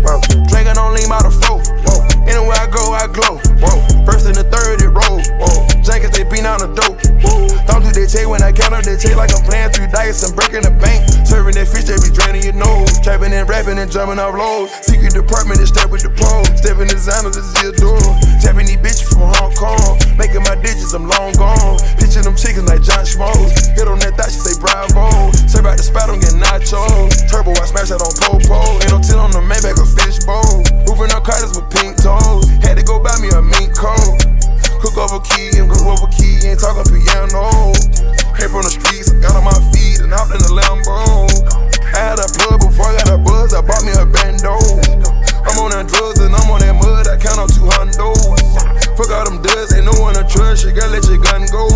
Whoa, 0.00 0.24
drinking 0.48 0.80
on 0.80 0.96
lean 0.96 1.12
by 1.12 1.20
the 1.20 1.28
four. 1.28 1.60
Whoa, 1.84 2.00
anywhere 2.24 2.56
I 2.56 2.64
go, 2.72 2.96
I 2.96 3.04
glow. 3.12 3.36
Whoa, 3.60 3.76
first 4.08 4.24
and 4.24 4.40
the 4.40 4.48
third 4.48 4.80
it 4.80 4.88
roll. 4.88 5.20
Whoa, 5.36 5.68
jackets 5.84 6.16
they 6.16 6.24
beat 6.24 6.48
on 6.48 6.64
the 6.64 6.72
dope. 6.72 6.96
Woo, 7.20 7.52
don't 7.68 7.84
do 7.84 7.92
that 7.92 8.08
check 8.08 8.24
when 8.24 8.40
I 8.40 8.56
count 8.56 8.72
up 8.72 8.88
that 8.88 8.96
check 9.04 9.20
like 9.20 9.36
I'm 9.36 9.44
playing 9.44 9.68
three 9.76 9.92
dice 9.92 10.24
and 10.24 10.32
breaking 10.32 10.64
the 10.64 10.72
bank. 10.80 11.04
Serving 11.28 11.60
that 11.60 11.68
fish, 11.68 11.84
they 11.84 12.00
be 12.00 12.08
draining 12.08 12.40
your 12.40 12.56
nose. 12.56 12.96
Trapping 13.04 13.36
and 13.36 13.44
rapping 13.44 13.76
and 13.76 13.92
jumping 13.92 14.16
off 14.16 14.32
lows. 14.32 14.72
Secret 14.80 15.12
department 15.12 15.60
is 15.60 15.68
step 15.68 15.92
with 15.92 16.00
the 16.00 16.12
pole. 16.16 16.44
Stepping 16.56 16.88
designer, 16.88 17.28
this 17.28 17.44
is 17.44 17.56
your 17.60 17.76
door. 17.76 18.00
Tapping 18.40 18.64
these 18.64 18.80
bitches 18.80 19.12
from 19.12 19.28
Hong 19.36 19.52
Kong. 19.52 20.00
Making 20.16 20.48
my 20.48 20.56
digits, 20.56 20.96
I'm 20.96 21.04
long 21.04 21.36
gone. 21.36 21.76
Pitching 22.00 22.24
them 22.24 22.32
chickens 22.32 22.64
like 22.64 22.77
John 22.82 23.02
Schmoes. 23.02 23.74
Hit 23.74 23.88
on 23.88 23.98
that 24.00 24.14
thought, 24.14 24.30
she 24.30 24.38
say 24.38 24.56
bravo. 24.60 25.32
Say 25.50 25.60
about 25.60 25.76
the 25.78 25.84
spot, 25.84 26.10
I'm 26.10 26.22
getting 26.22 26.38
nachos. 26.38 27.26
Turbo, 27.26 27.52
I 27.58 27.66
smash 27.66 27.90
that 27.90 28.02
on 28.02 28.14
Popo. 28.14 28.78
Ain't 28.82 28.92
no 28.94 28.98
tin 29.02 29.18
on 29.18 29.30
the 29.34 29.42
Maybach 29.42 29.78
or 29.78 29.88
fish 29.88 30.22
bowl. 30.22 30.62
Moving 30.86 31.10
up 31.14 31.26
cutters 31.26 31.54
with 31.54 31.66
pink 31.74 31.98
toes. 31.98 32.46
Had 32.62 32.78
to 32.78 32.84
go 32.86 33.02
buy 33.02 33.14
me 33.18 33.30
a 33.34 33.42
mink 33.42 33.74
coat. 33.74 34.22
Cook 34.78 34.94
over 34.98 35.18
key 35.26 35.58
and 35.58 35.66
cook 35.66 35.86
over 35.90 36.06
key, 36.14 36.38
and 36.46 36.54
ain't 36.54 36.60
talking 36.62 36.86
piano. 36.86 37.74
Came 38.38 38.50
from 38.54 38.62
the 38.62 38.70
streets, 38.70 39.10
got 39.18 39.34
on 39.34 39.42
my 39.42 39.58
feet 39.74 39.98
and 39.98 40.14
hopped 40.14 40.30
in 40.30 40.38
the 40.38 40.54
Lambo. 40.54 41.26
I 41.90 42.14
had 42.14 42.22
a 42.22 42.28
plug 42.30 42.62
before 42.62 42.86
I 42.94 43.02
got 43.02 43.10
a 43.10 43.18
buzz, 43.18 43.50
I 43.54 43.60
bought 43.60 43.82
me 43.82 43.90
a 43.98 44.06
bando. 44.06 44.54
I'm 45.42 45.58
on 45.58 45.74
that 45.74 45.90
drugs 45.90 46.22
and 46.22 46.30
I'm 46.30 46.46
on 46.46 46.62
that 46.62 46.78
mud, 46.78 47.10
I 47.10 47.18
count 47.18 47.42
on 47.42 47.48
two. 47.50 47.58
Fuck 48.98 49.14
all 49.14 49.30
them 49.30 49.38
duds, 49.46 49.70
ain't 49.78 49.86
no 49.86 49.94
one 50.02 50.18
to 50.18 50.26
trust, 50.26 50.66
you 50.66 50.74
gotta 50.74 50.90
let 50.90 51.06
your 51.06 51.22
gun 51.22 51.46
go. 51.54 51.70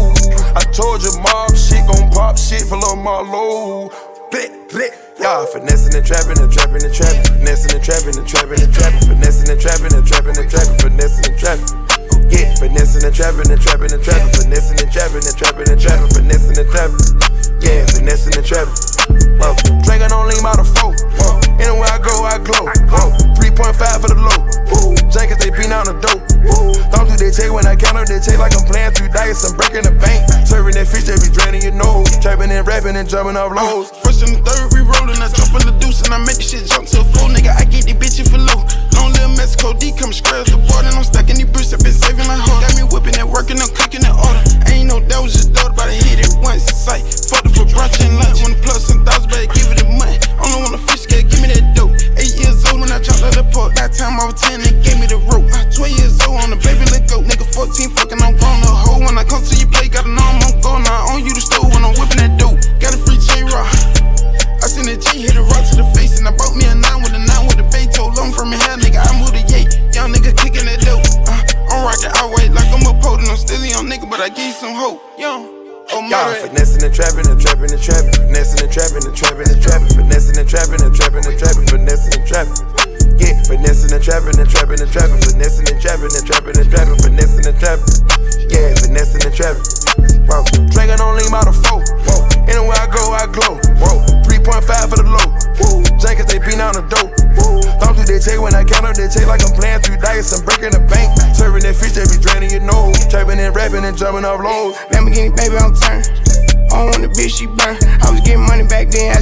I 0.58 0.62
told 0.74 1.06
you 1.06 1.14
mob 1.22 1.54
shit 1.54 1.86
gon' 1.86 2.10
pop 2.10 2.34
shit 2.34 2.66
for 2.66 2.74
Lil 2.74 2.98
Marlo. 2.98 3.94
Blip, 4.34 4.50
blip. 4.74 4.90
Y'all 5.22 5.46
finessing 5.46 5.94
and 5.94 6.02
trapping 6.02 6.34
and 6.42 6.50
trapping 6.50 6.82
and 6.82 6.90
trapping, 6.90 7.22
finessing 7.38 7.78
and 7.78 7.84
trapping 7.86 8.18
and 8.18 8.26
trapping 8.26 8.58
and 8.58 8.74
trapping, 8.74 9.06
finessing 9.06 9.54
and 9.54 9.60
trapping 9.62 9.94
and 9.94 10.02
trapping 10.02 10.34
and 10.34 10.50
trapping, 10.50 10.78
finessing 10.82 11.30
and 11.30 11.38
trapping. 11.38 11.70
Yeah, 12.26 12.50
finessing 12.58 13.06
and 13.06 13.14
trapping 13.14 13.46
and 13.54 13.60
trapping 13.62 13.94
and 13.94 14.02
trapping, 14.02 14.32
finessing 14.42 14.82
and 14.82 14.90
trapping 14.90 15.22
and 15.22 15.36
trapping 15.38 15.68
and 15.70 15.78
trapping, 15.78 16.10
finessing 16.10 16.58
and 16.58 16.68
trapping. 16.74 17.06
Yeah, 17.62 17.86
finessing 17.86 18.34
and 18.34 18.42
trapping. 18.42 18.74
Whoa, 19.38 19.54
drinking 19.86 20.10
on 20.10 20.26
lean 20.26 20.42
by 20.42 20.58
the 20.58 20.66
four. 20.66 20.90
Anywhere 21.62 21.86
I 21.86 22.02
go, 22.02 22.26
I 22.26 22.42
glow. 22.42 22.66
Whoa, 22.90 23.14
3.5 23.54 24.00
for 24.00 24.08
the 24.08 24.16
low. 24.16 24.38
Woo, 24.72 24.96
jackets 25.12 25.44
they 25.44 25.52
beat 25.52 25.68
on 25.68 25.84
the 25.84 25.96
dope. 26.00 26.20
Don't 26.92 27.08
do 27.08 27.16
that 27.16 27.32
check 27.36 27.52
when 27.52 27.66
I 27.68 27.76
count 27.76 28.00
up 28.00 28.08
that 28.08 28.24
check 28.24 28.38
like 28.40 28.56
I'm 28.56 28.64
playing 28.64 28.92
through 28.96 29.12
dice. 29.12 29.44
I'm 29.44 29.56
breaking 29.56 29.84
the 29.84 29.92
bank. 29.92 30.24
Serving 30.48 30.74
that 30.80 30.88
fish, 30.88 31.04
they 31.04 31.16
be 31.20 31.28
draining 31.28 31.62
your 31.62 31.76
nose. 31.76 32.08
Trapping 32.20 32.50
and 32.50 32.64
rapping 32.66 32.96
and 32.96 33.08
jumping 33.08 33.36
off 33.36 33.52
lows. 33.52 33.92
First 34.00 34.24
and 34.24 34.40
third, 34.40 34.72
we 34.72 34.80
rollin'. 34.80 35.20
I 35.20 35.28
jump 35.28 35.52
in 35.60 35.68
the 35.68 35.76
deuce 35.80 36.00
and 36.02 36.12
I 36.12 36.18
make 36.18 36.40
the 36.40 36.46
shit 36.46 36.64
jump 36.64 36.88
to 36.96 37.04
a 37.04 37.06
full 37.12 37.28
nigga. 37.28 37.52
I 37.52 37.68
get 37.68 37.84
these 37.84 37.96
bitches 37.96 38.28
for 38.32 38.40
low. 38.40 38.64
Long 38.94 39.12
little 39.12 39.32
Mexico 39.36 39.72
D 39.72 39.92
come 39.96 40.12
scratch 40.12 40.50
the 40.50 40.58
board 40.58 40.84
and 40.84 40.94
I'm 40.96 41.04
stacking 41.04 41.36
these 41.36 41.48
bricks. 41.48 41.72
I've 41.72 41.80
been 41.80 41.94
saving 41.94 42.26
my 42.26 42.36
hard. 42.36 42.62
Got 42.64 42.76
me 42.76 42.84
whipping 42.88 43.16
and 43.16 43.28
working, 43.30 43.58
I'm 43.60 43.72
cooking 43.72 44.02
that 44.04 44.14
order. 44.14 44.42
Ain't 44.68 44.88
no 44.88 45.00
doubt, 45.00 45.30
just 45.32 45.52
thought 45.54 45.72
about 45.72 45.88
it. 45.88 46.02
Hit 46.04 46.20
it 46.20 46.32
once, 46.42 46.66
sight. 46.68 47.02
Fucked 47.30 47.48
it 47.48 47.54
for 47.56 47.66
brunch 47.68 47.96
and 48.04 48.18
lunch. 48.20 48.42
When 48.42 48.52
the 48.54 48.60
plus 48.60 48.90
and 48.90 49.04
thousand, 49.06 49.30
better 49.30 49.48
give 49.52 49.68
it 49.72 49.80
a 49.82 49.88
month. 49.88 50.28
Only 50.42 50.58
want 50.62 50.74
a 50.76 50.82
fish 50.84 51.06
scale, 51.08 51.24
give 51.24 51.40
me 51.40 51.48
that 51.54 51.72
dope. 51.72 51.94
Eight 52.18 52.34
years 52.36 52.60
old 52.68 52.82
when 52.84 52.92
I 52.92 53.00
dropped 53.00 53.24
out 53.24 53.34
the 53.34 53.46
port. 53.54 53.74
That 53.78 53.96
time 53.96 54.20
I 54.20 54.28
was 54.28 54.38
10, 54.42 54.60
they 54.60 54.74
gave 54.84 54.98
me 55.00 55.06
the 55.08 55.18
rope. 55.30 55.48
I 55.54 55.64
12 55.72 55.96
years 55.96 56.16
old 56.26 56.42
on 56.42 56.50
the 56.52 56.60
baby, 56.60 56.84
let 56.92 57.08
go. 57.08 57.24
Nigga 57.24 57.46
14, 57.48 57.90
fucking, 57.96 58.20
I'm 58.20 58.36
grown 58.36 58.60
a 58.66 58.70
hoe. 58.70 59.00
When 59.00 59.16
I 59.16 59.24
come 59.24 59.42
to 59.42 59.54
your 59.56 59.70
play, 59.72 59.88
gotta 59.88 60.12
know 60.12 60.22
I'm 60.22 60.42
on 60.44 60.54
go. 60.60 60.76
Now 60.78 61.12
on 61.14 61.24
you 61.24 61.32
the 61.32 61.40
stove 61.42 61.72
when 61.72 61.82
I'm 61.82 61.96
whipping 61.96 62.20
that 62.20 62.36
dope. 62.36 62.60
Got 62.78 62.94
a 62.94 62.98
free 63.00 63.18
J 63.18 63.46
Rock. 63.48 63.70
I 64.62 64.70
seen 64.70 64.86
a 64.86 64.94
G 64.94 65.26
hit 65.26 65.34
a 65.34 65.42
rock 65.42 65.64
to 65.70 65.82
the 65.82 65.88
face 65.96 66.18
and 66.22 66.28
I 66.28 66.32
bought 66.36 66.54
me 66.54 66.66
a 66.70 66.74
nine 66.74 67.02
with 67.02 67.14
a 67.14 67.18
nine 67.18 67.50
with 67.50 67.58
a 67.58 67.66
and 76.92 77.00
trapping 77.00 77.30
and 77.32 77.40
trapping 77.40 77.72
and 77.72 77.80
trapping, 77.80 78.12
finessing 78.12 78.60
and 78.60 78.68
trapping 78.68 79.04
and 79.08 79.16
trapping 79.16 79.48
and 79.48 79.60
trapping, 79.64 79.92
finessing 79.96 80.36
and 80.36 80.48
trapping 80.48 80.82
and 80.84 80.92
trapping 80.92 81.24
and 81.24 81.36
trapping, 81.40 81.66
finessing 81.72 82.12
and 82.20 82.24
trapping. 82.28 82.58
Yeah, 83.16 83.32
finessing 83.48 83.96
and 83.96 84.02
trapping 84.04 84.36
and 84.36 84.48
trapping 84.48 84.76
and 84.76 84.90
trapping, 84.92 85.20
finessing 85.24 85.72
and 85.72 85.80
trapping 85.80 86.12
and 86.12 86.24
trapping 86.28 86.52
and 86.52 86.68
trapping, 86.68 86.98
finessing 87.00 87.48
and 87.48 87.56
trapping. 87.56 87.88
Yeah, 88.52 88.76
finessing 88.76 89.24
and 89.24 89.32
trapping. 89.32 89.64
Whoa, 90.28 90.44
drinking 90.68 91.00
on 91.00 91.16
lean 91.16 91.32
by 91.32 91.48
the 91.48 91.54
four. 91.64 91.80
Whoa, 91.80 92.28
anywhere 92.44 92.76
I 92.76 92.84
go, 92.92 93.16
I 93.16 93.24
glow. 93.24 93.56
Whoa, 93.80 94.04
3.5 94.28 94.92
for 94.92 95.00
the 95.00 95.08
low. 95.08 95.28
Woo, 95.64 95.80
jackets 95.96 96.28
they 96.28 96.44
beat 96.44 96.60
on 96.60 96.76
the 96.76 96.84
dope. 96.92 97.08
Woo, 97.40 97.64
don't 97.80 97.96
do 97.96 98.04
that 98.04 98.20
check 98.20 98.36
when 98.36 98.52
I 98.52 98.68
count 98.68 98.84
up 98.84 99.00
that 99.00 99.08
check 99.08 99.24
like 99.24 99.40
I'm 99.40 99.56
playing 99.56 99.80
through 99.80 99.96
dice. 99.96 100.36
I'm 100.36 100.44
breaking 100.44 100.76
the 100.76 100.84
bank, 100.92 101.08
serving 101.32 101.64
that 101.64 101.72
fish, 101.72 101.96
they 101.96 102.04
be 102.04 102.20
draining 102.20 102.52
your 102.52 102.68
nose. 102.68 103.00
Trapping 103.08 103.40
and 103.40 103.56
rapping 103.56 103.88
and 103.88 103.96
jumping 103.96 104.28
off 104.28 104.44
lows. 104.44 104.76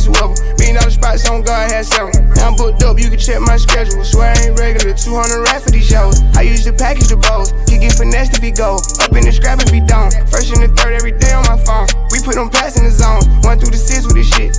Well. 0.09 0.35
Being 0.59 0.77
out 0.77 0.85
the 0.85 0.91
spots 0.91 1.29
on 1.31 1.43
God 1.43 1.71
had 1.71 1.87
several. 1.87 2.13
Now 2.37 2.53
I'm 2.53 2.57
booked 2.57 2.83
up, 2.83 2.99
you 2.99 3.09
can 3.09 3.19
check 3.19 3.41
my 3.41 3.57
schedule. 3.57 4.05
Swear 4.05 4.35
I 4.35 4.51
ain't 4.51 4.59
regular, 4.59 4.93
200 4.93 5.41
rap 5.47 5.63
for 5.63 5.71
these 5.71 5.87
shows. 5.87 6.21
I 6.37 6.43
used 6.43 6.65
to 6.65 6.73
package 6.73 7.09
the 7.09 7.17
bowls. 7.17 7.55
He 7.71 7.79
get 7.79 7.95
finessed 7.95 8.35
if 8.35 8.43
he 8.43 8.51
go. 8.51 8.77
Up 9.01 9.13
in 9.15 9.25
the 9.25 9.33
scrap 9.33 9.63
if 9.63 9.71
he 9.71 9.81
don't. 9.81 10.13
First 10.29 10.53
and 10.53 10.63
the 10.63 10.69
third 10.77 10.93
every 10.93 11.13
day 11.13 11.33
on 11.33 11.45
my 11.47 11.57
phone. 11.65 11.89
We 12.11 12.21
put 12.21 12.35
them 12.35 12.51
packs 12.51 12.77
in 12.77 12.85
the 12.85 12.93
zone. 12.93 13.23
One 13.47 13.59
through 13.59 13.73
the 13.73 13.81
six 13.81 14.05
with 14.05 14.17
this 14.17 14.29
shit. 14.29 14.59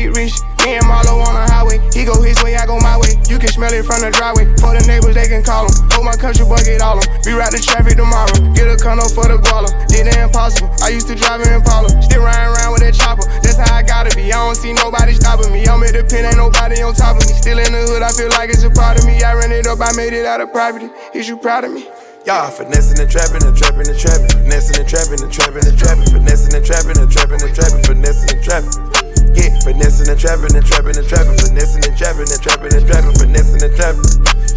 Get 0.00 0.16
rich. 0.16 0.34
Me 0.64 0.76
and 0.76 0.84
Marlo 0.88 1.20
on 1.20 1.36
the 1.36 1.44
highway. 1.52 1.76
He 1.92 2.04
go 2.04 2.16
his 2.20 2.40
way, 2.42 2.56
I 2.56 2.64
go 2.64 2.80
my 2.80 2.96
way. 2.96 3.16
You 3.28 3.36
can 3.36 3.52
smell 3.52 3.72
it 3.72 3.84
from 3.84 4.00
the 4.00 4.10
driveway. 4.10 4.48
For 4.56 4.72
the 4.72 4.82
neighbors, 4.88 5.14
they 5.14 5.28
can 5.28 5.44
call 5.44 5.68
him. 5.68 5.74
Hold 5.92 6.08
my 6.08 6.16
country 6.16 6.44
bucket 6.48 6.80
all 6.80 6.96
them. 6.96 7.06
Be 7.24 7.32
right 7.36 7.52
the 7.52 7.60
traffic 7.60 7.96
tomorrow. 8.00 8.32
Get 8.56 8.68
a 8.68 8.76
condo 8.80 9.04
for 9.12 9.28
the 9.28 9.36
guala. 9.36 9.68
Did 9.88 10.08
the 10.08 10.14
impossible. 10.24 10.72
I 10.80 10.92
used 10.92 11.08
to 11.12 11.16
drive 11.16 11.44
in 11.44 11.52
Impala. 11.52 11.88
Still 12.00 12.24
riding 12.24 12.52
around 12.52 12.72
with 12.72 12.82
that 12.84 12.96
chopper. 12.96 13.24
That's 13.44 13.60
how 13.60 13.68
I 13.72 13.84
gotta 13.84 14.12
be. 14.16 14.32
I 14.32 14.40
don't 14.40 14.56
see 14.56 14.72
nobody 14.72 15.12
stopping 15.16 15.52
me. 15.52 15.64
I'm 15.68 15.84
at 15.84 15.92
the 15.92 16.04
pin, 16.04 16.24
ain't 16.24 16.40
nobody 16.40 16.80
on 16.80 16.96
top 16.96 17.20
of 17.20 17.24
me. 17.28 17.32
Still 17.36 17.60
in 17.60 17.72
the 17.72 17.80
hood, 17.88 18.02
I 18.02 18.12
feel 18.12 18.32
like 18.36 18.48
it's 18.48 18.64
a 18.64 18.72
part 18.72 18.96
of 18.96 19.04
me. 19.04 19.20
I 19.20 19.36
ran 19.36 19.52
it 19.52 19.68
up, 19.68 19.80
I 19.80 19.92
made 19.96 20.12
it 20.12 20.24
out 20.24 20.40
of 20.40 20.52
poverty. 20.52 20.88
Is 21.12 21.28
you 21.28 21.36
proud 21.36 21.64
of 21.64 21.72
me? 21.72 21.88
Y'all 22.28 22.52
finessing 22.52 23.00
and 23.00 23.08
trapping 23.08 23.40
and 23.48 23.56
trapping 23.56 23.88
and 23.88 23.96
trapping, 23.96 24.28
finessing 24.28 24.76
and 24.76 24.88
trapping 24.88 25.24
and 25.24 25.32
trapping 25.32 25.64
and 25.64 25.76
trapping, 25.78 26.08
finessing 26.12 26.52
and 26.52 26.64
trapping 26.64 26.98
and 27.00 27.08
trapping 27.08 27.40
and 27.40 27.54
trapping, 27.56 27.82
finessing 27.82 28.36
and 28.36 28.44
trapping. 28.44 28.99
Yeah, 29.36 29.50
finessing 29.62 30.08
and 30.10 30.18
trapping 30.18 30.54
and 30.56 30.66
trapping 30.66 30.96
and 30.96 31.06
trapping, 31.06 31.36
finessing 31.38 31.84
and 31.86 31.96
trapping 31.96 32.26
and 32.26 32.40
trapping 32.42 32.72
and 32.74 32.84
trapping, 32.86 33.14
finessing 33.14 33.62
and 33.62 33.74
trapping. 33.76 34.08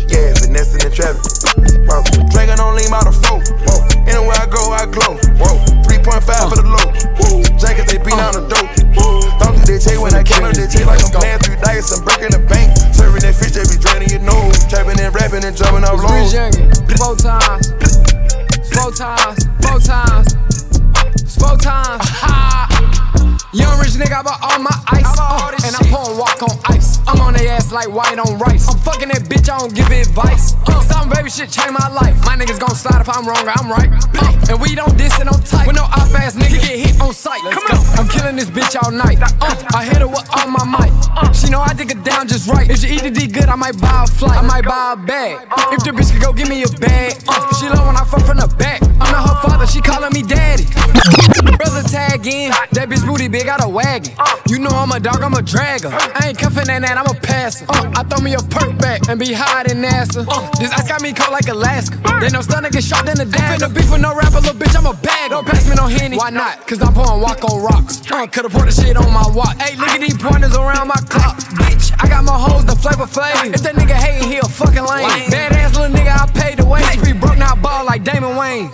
Yeah, 0.09 0.33
finessing 0.39 0.81
and 0.81 0.93
trapping. 0.93 1.23
Whoa, 1.85 2.01
dragon 2.33 2.59
on 2.59 2.75
lean 2.75 2.89
by 2.89 3.05
the 3.05 3.13
phone. 3.13 3.43
Whoa, 3.67 3.85
anywhere 4.09 4.37
I 4.37 4.47
go, 4.49 4.73
I 4.73 4.85
glow. 4.89 5.17
Whoa, 5.37 5.61
3.5 5.85 6.49
for 6.49 6.57
the 6.57 6.65
low. 6.65 6.87
Whoa, 7.21 7.43
jacket 7.61 7.85
they 7.87 8.01
beat 8.01 8.17
on 8.17 8.33
the 8.33 8.43
dope. 8.49 8.71
Don't 9.39 9.55
do 9.57 9.63
they 9.65 9.79
take 9.79 9.99
when 9.99 10.13
I 10.13 10.23
came 10.23 10.43
up, 10.43 10.53
they 10.53 10.67
take 10.67 10.85
like 10.85 11.03
I'm 11.03 11.11
playing 11.11 11.39
through 11.39 11.57
dice, 11.61 11.91
I'm 11.93 12.03
breaking 12.03 12.33
the 12.33 12.41
bank. 12.49 12.73
Serving 12.93 13.21
that 13.21 13.35
fish, 13.35 13.53
they 13.53 13.65
be 13.69 13.77
draining 13.77 14.09
your 14.09 14.23
nose. 14.25 14.57
Trapping 14.69 14.99
and 14.99 15.13
rapping 15.13 15.43
and 15.45 15.55
jumping. 15.55 15.83
Four 15.83 16.25
times, 16.29 16.33
four 16.97 17.15
times, 17.15 17.69
four 18.73 18.91
times, 18.91 19.52
Bought 24.23 24.39
all 24.41 24.59
my 24.59 24.71
ice. 24.87 25.42
Like 27.73 27.89
white 27.89 28.19
on 28.19 28.37
rice. 28.37 28.69
I'm 28.69 28.77
fucking 28.77 29.09
that 29.09 29.25
bitch, 29.25 29.49
I 29.49 29.57
don't 29.57 29.73
give 29.73 29.89
advice. 29.89 30.53
Uh, 30.69 30.79
some 30.85 31.09
baby 31.09 31.29
shit 31.29 31.49
changed 31.49 31.73
my 31.73 31.89
life. 31.89 32.13
My 32.23 32.37
niggas 32.37 32.59
gon' 32.61 32.75
slide 32.77 33.01
if 33.01 33.09
I'm 33.09 33.25
wrong, 33.25 33.41
or 33.41 33.53
I'm 33.57 33.67
right. 33.67 33.89
Uh, 34.21 34.53
and 34.53 34.61
we 34.61 34.75
don't 34.75 34.95
diss 34.95 35.19
and 35.19 35.27
on 35.27 35.41
tight. 35.41 35.65
When 35.65 35.75
no 35.75 35.83
op 35.83 36.13
ass 36.13 36.37
nigga 36.37 36.61
get 36.61 36.77
hit 36.77 37.01
on 37.01 37.13
sight. 37.13 37.41
Let's 37.43 37.57
go. 37.65 37.75
I'm 37.97 38.07
killing 38.07 38.35
this 38.35 38.49
bitch 38.49 38.77
all 38.77 38.91
night. 38.91 39.17
Uh, 39.19 39.57
I 39.73 39.83
hit 39.85 39.97
her 39.97 40.07
with 40.07 40.23
all 40.37 40.47
my 40.47 40.63
might. 40.63 40.93
She 41.33 41.49
know 41.49 41.61
I 41.61 41.73
dig 41.73 41.91
her 41.91 42.01
down 42.03 42.27
just 42.27 42.47
right. 42.47 42.69
If 42.69 42.79
she 42.79 42.93
eat 42.93 43.01
the 43.01 43.11
D 43.11 43.27
good, 43.27 43.49
I 43.49 43.55
might 43.55 43.79
buy 43.81 44.05
a 44.05 44.07
flight. 44.07 44.37
I 44.37 44.45
might 44.45 44.65
buy 44.65 44.93
a 44.93 44.95
bag. 44.95 45.41
If 45.73 45.83
the 45.83 45.91
bitch 45.91 46.13
could 46.13 46.21
go 46.21 46.31
give 46.31 46.49
me 46.49 46.63
a 46.63 46.69
bag. 46.77 47.17
Uh, 47.27 47.53
she 47.57 47.67
love 47.67 47.87
when 47.87 47.97
I 47.97 48.05
fuck 48.05 48.21
from 48.21 48.37
the 48.37 48.47
back. 48.57 48.83
I'm 49.01 49.11
not 49.11 49.27
her 49.27 49.49
father, 49.49 49.67
she 49.67 49.81
calling 49.81 50.13
me 50.13 50.21
daddy. 50.21 50.65
Brother 51.57 51.83
tag 51.89 52.25
in, 52.27 52.51
that 52.71 52.87
bitch 52.89 53.05
booty 53.05 53.27
big, 53.27 53.45
got 53.45 53.63
a 53.63 53.67
wagon. 53.67 54.13
You 54.47 54.59
know 54.59 54.69
I'm 54.69 54.91
a 54.91 54.99
dog, 54.99 55.21
I'm 55.21 55.33
a 55.33 55.41
dragger. 55.41 55.91
I 55.91 56.29
ain't 56.29 56.37
cuffing 56.37 56.65
that, 56.67 56.81
that 56.81 56.97
I'm 56.97 57.07
a 57.07 57.19
passer. 57.19 57.62
Uh, 57.69 57.91
I 57.95 58.03
throw 58.03 58.19
me 58.23 58.33
a 58.33 58.39
perk 58.39 58.77
back 58.77 59.07
and 59.09 59.19
be 59.19 59.33
higher 59.33 59.63
than 59.63 59.83
NASA. 59.83 60.25
Uh, 60.27 60.49
this 60.59 60.71
ice 60.71 60.87
got 60.87 61.01
me 61.01 61.13
cold 61.13 61.31
like 61.31 61.47
Alaska. 61.47 61.97
They 62.19 62.29
know 62.29 62.41
Stunna 62.41 62.71
get 62.71 62.83
shot 62.83 63.07
in 63.07 63.17
the 63.17 63.25
dad. 63.25 63.59
Finna 63.59 63.73
beef 63.73 63.91
with 63.91 64.01
no 64.01 64.15
rapper, 64.15 64.39
little 64.41 64.55
bitch, 64.55 64.75
I'm 64.75 64.85
a 64.85 64.93
bag. 64.93 65.31
Don't 65.31 65.45
pass 65.45 65.67
me 65.67 65.75
no 65.75 65.87
henny. 65.87 66.17
Why 66.17 66.29
not? 66.29 66.65
Cause 66.67 66.81
I'm 66.81 66.93
pouring 66.93 67.21
walk 67.21 67.43
on 67.43 67.61
rocks. 67.61 68.01
Uh, 68.11 68.27
could've 68.27 68.51
poured 68.51 68.67
the 68.67 68.71
shit 68.71 68.97
on 68.97 69.11
my 69.11 69.27
watch. 69.33 69.59
Hey, 69.61 69.75
look 69.75 69.89
at 69.89 70.01
these 70.01 70.17
pointers 70.17 70.55
around 70.55 70.87
my 70.87 71.01
clock. 71.09 71.37
Bitch, 71.59 71.93
I 71.99 72.07
got 72.07 72.23
my 72.23 72.37
hoes, 72.37 72.65
the 72.65 72.75
flavor 72.75 73.07
flavor. 73.07 73.53
If 73.53 73.61
that 73.61 73.75
nigga 73.75 73.93
hating, 73.93 74.29
he 74.29 74.37
a 74.37 74.43
fucking 74.43 74.83
lame. 74.83 75.29
Badass 75.29 75.75
little 75.75 75.93
nigga, 75.95 76.13
I 76.15 76.25
paid 76.31 76.62
the 76.63 76.69
way. 76.69 76.81
Street 76.95 77.19
broke, 77.19 77.37
now 77.37 77.53
I 77.53 77.55
ball 77.59 77.85
like 77.85 78.03
Damon 78.03 78.35
Wayne. 78.35 78.71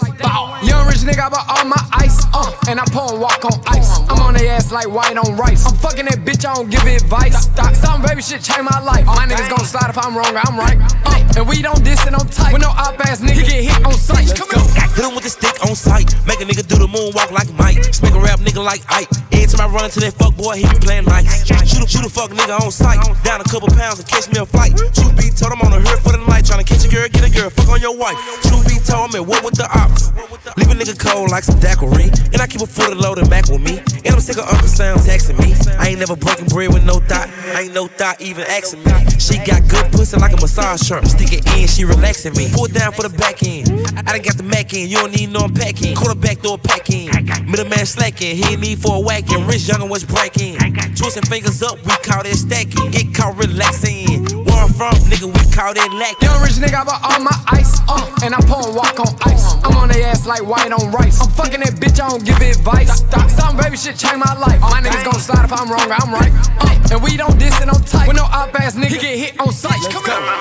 Young 0.63 0.87
rich 0.87 1.01
nigga, 1.07 1.25
I 1.25 1.29
bought 1.29 1.47
all 1.49 1.65
my 1.65 1.81
ice. 1.93 2.25
Uh, 2.33 2.51
and 2.67 2.79
I 2.79 2.85
pouring 2.91 3.19
walk 3.19 3.43
on 3.45 3.57
ice. 3.67 3.99
I'm 4.09 4.21
on 4.21 4.33
their 4.33 4.53
ass 4.53 4.71
like 4.71 4.89
white 4.89 5.17
on 5.17 5.35
rice. 5.35 5.65
I'm 5.65 5.75
fucking 5.75 6.05
that 6.05 6.25
bitch, 6.25 6.45
I 6.45 6.53
don't 6.53 6.69
give 6.69 6.83
advice. 6.85 7.49
Stop, 7.49 7.75
Some 7.75 8.01
baby 8.01 8.21
shit 8.21 8.41
change 8.41 8.63
my 8.63 8.79
life. 8.81 9.05
My 9.05 9.25
niggas 9.25 9.49
gon' 9.49 9.65
slide 9.65 9.89
if 9.89 9.97
I'm 9.97 10.15
wrong, 10.15 10.35
I'm 10.35 10.57
right. 10.57 10.77
Uh, 11.05 11.19
and 11.37 11.47
we 11.47 11.61
don't 11.61 11.83
diss 11.83 12.05
it 12.05 12.13
on 12.13 12.27
tight. 12.27 12.53
When 12.53 12.61
no 12.61 12.69
op 12.69 12.99
ass 13.07 13.21
nigga 13.21 13.45
get 13.45 13.63
hit 13.63 13.85
on 13.85 13.93
sight. 13.93 14.35
Come 14.35 14.49
on. 14.53 14.67
Hit 14.99 15.07
him 15.07 15.15
with 15.15 15.23
the 15.23 15.31
stick 15.31 15.55
on 15.63 15.75
sight. 15.75 16.11
Make 16.27 16.41
a 16.41 16.45
nigga 16.45 16.67
do 16.67 16.75
the 16.75 16.87
moonwalk 16.87 17.31
like 17.31 17.47
Mike. 17.55 17.79
Smack 17.95 18.13
a 18.13 18.19
rap 18.19 18.39
nigga 18.39 18.59
like 18.59 18.83
Ike. 18.91 19.07
Every 19.31 19.47
time 19.47 19.63
I 19.63 19.71
run 19.71 19.85
into 19.85 20.03
that 20.03 20.13
fuck 20.19 20.35
boy, 20.35 20.59
he 20.59 20.67
be 20.67 20.79
playing 20.83 21.05
nice. 21.05 21.47
Shoot 21.47 21.79
a, 21.79 21.87
shoot 21.87 22.05
a 22.05 22.09
fuck 22.09 22.31
nigga 22.31 22.59
on 22.59 22.71
sight. 22.71 22.99
Down 23.23 23.39
a 23.39 23.47
couple 23.47 23.71
pounds 23.71 23.99
and 23.99 24.07
catch 24.07 24.27
me 24.27 24.39
a 24.39 24.45
flight. 24.45 24.75
True 24.91 25.07
be 25.15 25.31
told 25.31 25.55
I'm 25.55 25.63
on 25.63 25.71
the 25.71 25.79
hood 25.79 26.03
for 26.03 26.11
the 26.11 26.19
night. 26.27 26.43
Tryna 26.43 26.67
catch 26.67 26.83
a 26.83 26.89
girl, 26.91 27.07
get 27.07 27.23
a 27.23 27.31
girl, 27.31 27.49
fuck 27.49 27.69
on 27.69 27.78
your 27.79 27.95
wife. 27.95 28.17
True 28.43 28.61
be 28.67 28.79
told 28.83 29.09
I'm 29.09 29.15
at 29.15 29.25
war 29.25 29.41
with 29.43 29.55
the 29.55 29.67
ops. 29.71 30.11
Leave 30.57 30.69
a 30.69 30.75
nigga 30.75 30.97
cold 30.99 31.31
like 31.31 31.43
some 31.43 31.59
daiquiri. 31.59 32.11
And 32.33 32.41
I 32.41 32.47
keep 32.47 32.61
a 32.61 32.67
foot 32.67 32.91
of 32.91 32.99
load 32.99 33.17
and 33.17 33.29
back 33.29 33.47
with 33.47 33.61
me. 33.61 33.79
And 34.05 34.13
I'm 34.13 34.19
sick 34.19 34.37
of 34.37 34.47
Uncle 34.47 34.67
Sam 34.67 34.97
texting 34.97 35.39
me. 35.39 35.55
I 35.79 35.89
ain't 35.89 35.99
never 35.99 36.15
broken 36.15 36.45
bread 36.47 36.73
with 36.73 36.85
no 36.85 36.99
thought. 36.99 37.29
I 37.55 37.63
ain't 37.63 37.73
no 37.73 37.87
thought 37.87 38.21
even 38.21 38.45
asking 38.47 38.83
me. 38.83 38.93
She 39.17 39.37
got 39.39 39.67
good 39.67 39.91
pussy 39.91 40.17
like 40.17 40.33
a 40.33 40.41
massage 40.41 40.81
shirt. 40.81 41.05
Stick 41.07 41.33
it 41.33 41.47
in, 41.55 41.67
she 41.67 41.85
relaxing 41.85 42.33
me. 42.33 42.49
Pull 42.51 42.65
it 42.65 42.73
down 42.73 42.91
for 42.91 43.03
the 43.03 43.15
back 43.17 43.43
end. 43.43 43.69
I 43.97 44.01
done 44.03 44.21
got 44.21 44.37
the 44.37 44.43
Mac 44.43 44.73
in, 44.73 44.89
you 44.89 44.97
don't 44.97 45.15
need 45.15 45.31
no 45.31 45.45
unpacking. 45.45 45.95
Quarterback 45.95 46.41
door 46.41 46.57
pack 46.57 46.89
in. 46.89 47.09
Middleman 47.45 47.85
slacking, 47.85 48.35
he 48.35 48.55
need 48.55 48.79
for 48.79 48.97
a 48.97 48.99
whacking. 48.99 49.45
Rich 49.47 49.67
young 49.67 49.87
was 49.89 50.03
breaking. 50.03 50.57
Twisting 50.95 51.23
fingers 51.23 51.61
up, 51.61 51.77
we 51.85 51.95
call 52.03 52.23
that 52.23 52.35
stacking. 52.35 52.91
Get 52.91 53.13
caught 53.13 53.37
relaxing. 53.37 54.38
Where 54.79 54.87
I'm 54.87 54.95
from, 54.95 55.11
nigga, 55.11 55.27
we 55.27 55.43
call 55.51 55.73
that 55.73 55.91
lacking. 55.91 56.23
Young 56.23 56.39
rich 56.39 56.55
nigga, 56.55 56.79
I 56.79 56.83
bought 56.87 57.03
all 57.03 57.19
my 57.19 57.35
ice. 57.51 57.83
Uh, 57.89 57.99
and 58.23 58.33
I'm 58.33 58.43
pouring 58.47 58.73
walk 58.73 58.95
on 58.95 59.11
ice. 59.27 59.59
I'm 59.67 59.75
on 59.75 59.89
their 59.89 60.07
ass 60.07 60.25
like 60.25 60.45
white 60.47 60.71
on 60.71 60.91
rice. 60.91 61.19
I'm 61.19 61.29
fucking 61.31 61.59
that 61.59 61.75
bitch, 61.75 61.99
I 61.99 62.07
don't 62.07 62.23
give 62.23 62.39
advice. 62.39 63.03
Stop, 63.03 63.29
Some 63.29 63.57
baby 63.57 63.75
shit 63.75 63.97
change 63.97 64.23
my 64.23 64.31
life. 64.39 64.61
My 64.61 64.79
niggas 64.79 65.03
gon' 65.03 65.19
slide 65.19 65.43
if 65.43 65.51
I'm 65.51 65.67
wrong, 65.67 65.91
I'm 65.91 66.13
right. 66.15 66.31
Uh, 66.63 66.95
and 66.95 67.03
we 67.03 67.17
don't 67.17 67.37
diss 67.37 67.59
it 67.59 67.67
on 67.67 67.83
tight. 67.83 68.07
When 68.07 68.15
no 68.15 68.23
op 68.23 68.55
ass 68.55 68.75
nigga 68.75 69.01
get 69.03 69.19
hit 69.19 69.39
on 69.41 69.51
sight. 69.51 69.83
Come 69.91 70.07
on. 70.07 70.31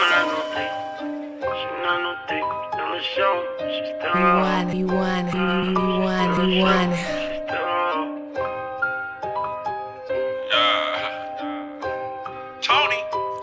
You 4.14 4.22
won, 4.22 4.77
you 4.77 4.87
won, 4.87 5.35
you 5.35 5.74
won, 5.74 6.51
you 6.51 6.62
won. 6.62 7.17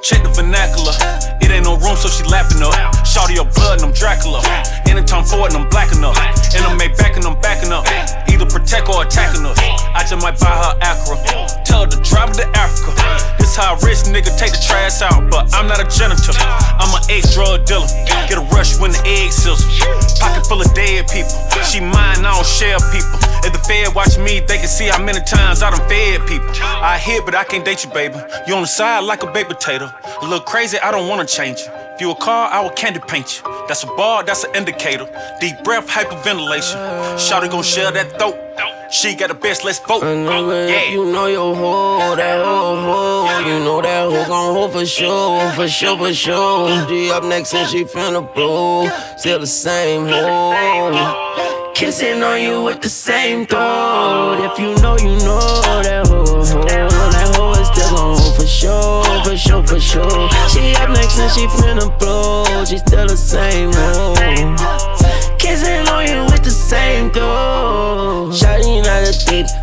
Check 0.06 0.22
the 0.22 0.30
vernacular. 0.30 0.94
It 1.42 1.50
ain't 1.50 1.66
no 1.66 1.82
room, 1.82 1.98
so 1.98 2.06
she 2.14 2.22
lapping 2.30 2.62
up. 2.62 2.78
Shawty 3.02 3.34
your 3.34 3.50
blood, 3.58 3.82
and 3.82 3.90
I'm 3.90 3.92
Dracula. 3.92 4.40
Anytime 4.86 5.26
forward, 5.26 5.58
and 5.58 5.64
I'm 5.66 5.70
black 5.70 5.92
enough. 5.98 6.16
And 6.54 6.62
I'm 6.62 6.78
back, 6.78 7.18
and 7.18 7.26
I'm 7.26 7.42
backing 7.42 7.74
up. 7.74 7.90
Either 8.30 8.46
protect 8.46 8.88
or 8.88 9.02
attacking 9.02 9.42
us. 9.50 9.58
I 10.06 10.08
just 10.08 10.22
might 10.22 10.40
buy 10.40 10.54
her 10.54 10.78
Acura. 10.86 11.66
Tell 11.66 11.82
her 11.82 11.90
to 11.90 11.98
drive 12.06 12.38
to 12.38 12.46
Africa. 12.54 12.94
This 13.42 13.56
how 13.58 13.74
rich 13.82 14.06
nigga 14.06 14.30
take 14.38 14.54
the 14.54 14.62
trash 14.62 15.02
out, 15.02 15.32
but 15.32 15.50
I'm 15.56 15.66
not 15.66 15.82
a 15.82 15.88
janitor. 15.90 16.30
I'm 16.78 16.94
an 16.94 17.02
ex 17.10 17.34
drug 17.34 17.66
dealer. 17.66 17.90
Get 18.30 18.38
a 18.38 18.46
rush 18.54 18.78
when 18.78 18.92
the 18.92 19.02
egg 19.02 19.34
sizzle. 19.34 19.58
Pocket 20.22 20.46
full 20.46 20.62
of 20.62 20.72
dead 20.76 21.10
people. 21.10 21.34
She 21.66 21.82
mine, 21.82 22.22
I 22.22 22.38
don't 22.38 22.46
share 22.46 22.78
people. 22.94 23.18
If 23.42 23.58
the 23.58 23.62
Fed 23.66 23.96
watch 23.96 24.14
me, 24.22 24.46
they 24.46 24.62
can 24.62 24.70
see 24.70 24.86
how 24.86 25.02
many 25.02 25.26
times 25.26 25.64
I 25.64 25.72
done 25.74 25.82
fed 25.90 26.22
people. 26.30 26.54
I 26.62 27.00
hit, 27.00 27.26
but 27.26 27.34
I 27.34 27.44
can't 27.44 27.66
date 27.66 27.84
you, 27.84 27.90
baby. 27.90 28.22
You 28.46 28.54
on 28.54 28.62
the 28.62 28.70
side 28.70 29.06
like 29.06 29.24
a 29.24 29.32
baked 29.34 29.50
potato. 29.50 29.90
A 29.90 30.24
little 30.24 30.46
crazy, 30.46 30.78
I 30.78 30.92
don't 30.92 31.10
wanna 31.10 31.26
change 31.26 31.62
you. 31.62 31.74
If 31.96 32.02
you 32.02 32.12
a 32.12 32.16
car, 32.16 32.54
I 32.54 32.62
will 32.62 32.78
candy 32.78 33.00
paint 33.00 33.42
you. 33.42 33.66
That's 33.68 33.82
a 33.82 33.88
bar, 33.98 34.22
that's 34.22 34.44
an 34.44 34.54
indicator. 34.54 35.10
Deep 35.42 35.64
breath, 35.64 35.88
hyperventilation. 35.88 36.78
Shawty 37.18 37.50
gon' 37.50 37.64
share 37.64 37.90
that 37.90 38.20
throat. 38.20 38.38
She 38.92 39.16
got 39.16 39.30
the 39.30 39.34
best, 39.34 39.64
let's 39.66 39.80
vote. 39.80 40.04
Yeah. 40.04 40.90
You 40.90 41.06
know 41.12 41.26
your 41.26 41.56
hoe, 41.56 42.16
that 42.16 42.46
hoe, 42.46 42.76
hoe. 42.76 43.40
You 43.40 43.60
know 43.66 43.82
that 43.82 44.10
hoe 44.10 44.26
gon' 44.28 44.54
hold 44.54 44.74
for 44.74 44.86
sure, 44.86 45.52
for 45.52 45.68
sure, 45.68 45.98
for 45.98 46.14
sure. 46.14 46.88
G 46.88 47.12
up 47.12 47.24
next 47.24 47.54
and 47.54 47.68
she 47.70 47.84
finna 47.84 48.22
blow. 48.34 48.88
Still 49.18 49.40
the 49.40 49.48
same 49.48 50.08
hoe. 50.08 51.72
Kissing 51.74 52.24
on 52.24 52.42
you 52.42 52.62
with 52.64 52.82
the 52.82 52.90
same 52.90 53.46
throat. 53.46 54.40
If 54.40 54.60
you 54.60 54.76
know, 54.82 54.98
you 54.98 55.18
know 55.26 55.62
that 55.84 56.08
hoe, 56.08 56.26
hoe. 56.26 56.66
That 56.66 57.36
hoe 57.36 57.52
is 57.60 57.68
still 57.68 57.90
gon' 57.90 58.18
hold 58.18 58.36
for 58.36 58.48
sure, 58.48 59.04
for 59.26 59.36
sure, 59.36 59.64
for 59.68 59.80
sure. 59.80 60.30
She 60.50 60.76
up 60.76 60.90
next 60.90 61.20
and 61.20 61.32
she 61.32 61.48
finna 61.48 61.90
blow. 62.00 62.46
She 62.66 62.78
still 62.78 63.08
the 63.08 63.18
same 63.18 63.74
hoe. 63.74 64.05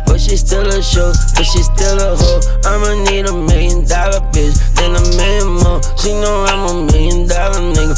But 0.05 0.19
she 0.19 0.35
still 0.35 0.67
a 0.67 0.83
show, 0.83 1.13
but 1.35 1.43
she 1.43 1.63
still 1.63 1.97
a 1.97 2.15
hoe. 2.15 2.41
I'ma 2.65 3.09
need 3.09 3.25
a 3.25 3.33
million 3.33 3.87
dollar 3.87 4.19
bitch, 4.35 4.59
then 4.75 4.91
a 4.91 5.01
million 5.15 5.63
more. 5.63 5.81
She 5.97 6.11
know 6.19 6.43
I'm 6.43 6.67
a 6.67 6.91
million 6.91 7.27
dollar 7.27 7.59
nigga 7.71 7.95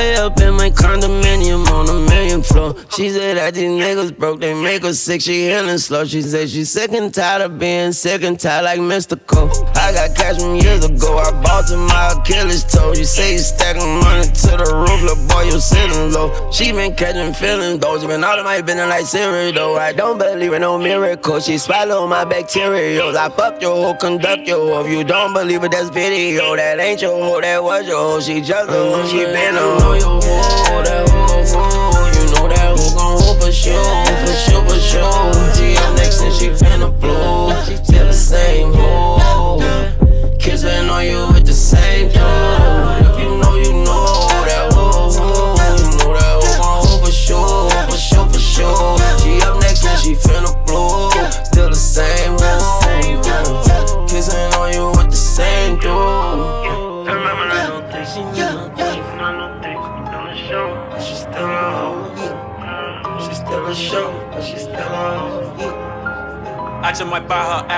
way 0.00 0.16
up 0.16 0.40
in 0.40 0.54
my 0.54 0.70
condominium 0.70 1.66
on 1.76 1.84
the 1.86 1.98
million 2.10 2.42
floor. 2.42 2.74
She 2.96 3.10
said 3.10 3.36
that 3.36 3.54
these 3.54 3.68
niggas 3.82 4.16
broke, 4.16 4.40
they 4.40 4.54
make 4.54 4.82
her 4.82 4.94
sick, 4.94 5.20
she 5.20 5.48
healing 5.48 5.78
slow. 5.78 6.04
She 6.06 6.22
said 6.22 6.48
she 6.48 6.64
sick 6.64 6.92
and 6.92 7.12
tired 7.12 7.42
of 7.42 7.58
being 7.58 7.92
sick 7.92 8.22
and 8.22 8.38
tired 8.40 8.64
like 8.64 8.80
Mystikal. 8.80 9.48
I 9.76 9.92
got 9.92 10.16
cash 10.16 10.38
from 10.40 10.54
years 10.56 10.84
ago, 10.84 11.18
I 11.18 11.30
bought 11.42 11.66
to 11.68 11.76
my 11.76 12.14
Achilles 12.16 12.64
toe. 12.64 12.92
You 12.94 13.04
say 13.04 13.34
you 13.34 13.38
stacking 13.38 13.94
money 14.00 14.26
to 14.44 14.50
the 14.60 14.68
roof, 14.82 15.00
little 15.02 15.26
boy, 15.28 15.44
you 15.52 15.60
sitting 15.60 16.12
low. 16.12 16.28
She 16.50 16.72
been 16.72 16.94
catching 16.94 17.34
feelings 17.34 17.80
though, 17.80 18.00
she 18.00 18.06
been 18.06 18.24
all 18.24 18.38
of 18.38 18.44
my 18.44 18.62
business 18.62 18.88
like 18.88 19.04
Siri 19.04 19.52
though. 19.52 19.76
I 19.76 19.92
don't 19.92 20.18
believe 20.18 20.52
in 20.54 20.62
no 20.62 20.78
miracle, 20.78 21.40
she 21.40 21.58
swallow 21.58 22.06
my 22.06 22.24
bacteria. 22.24 23.04
I 23.04 23.28
fuck 23.28 23.60
your 23.60 23.76
whole 23.76 23.94
conduct 23.94 24.48
your. 24.48 24.80
If 24.80 24.90
you 24.90 25.04
don't 25.04 25.34
believe 25.34 25.62
it, 25.64 25.72
that's 25.72 25.90
video. 25.90 26.56
That 26.56 26.80
ain't 26.80 27.02
your 27.02 27.22
hoe, 27.22 27.40
that 27.40 27.62
was 27.62 27.86
your 27.86 27.98
hoe. 27.98 28.20
She 28.20 28.40
just 28.40 28.70
a 28.70 28.72
hoe, 28.72 29.06
she 29.08 29.24
been 29.24 29.56
a 29.56 29.60
hoe. 29.60 29.89
Your 29.98 30.20
hoe, 30.22 30.82
that 30.84 31.08
hoe, 31.08 31.44
hoe. 31.50 32.06
You 32.14 32.24
know 32.34 32.48
that 32.48 32.78
hoe 32.78 32.94
gon' 32.94 33.20
hold 33.20 33.40
for 33.42 33.52
sure, 33.52 34.04
for 34.24 34.32
sure, 34.32 34.64
for 34.68 34.78
sure. 34.78 35.69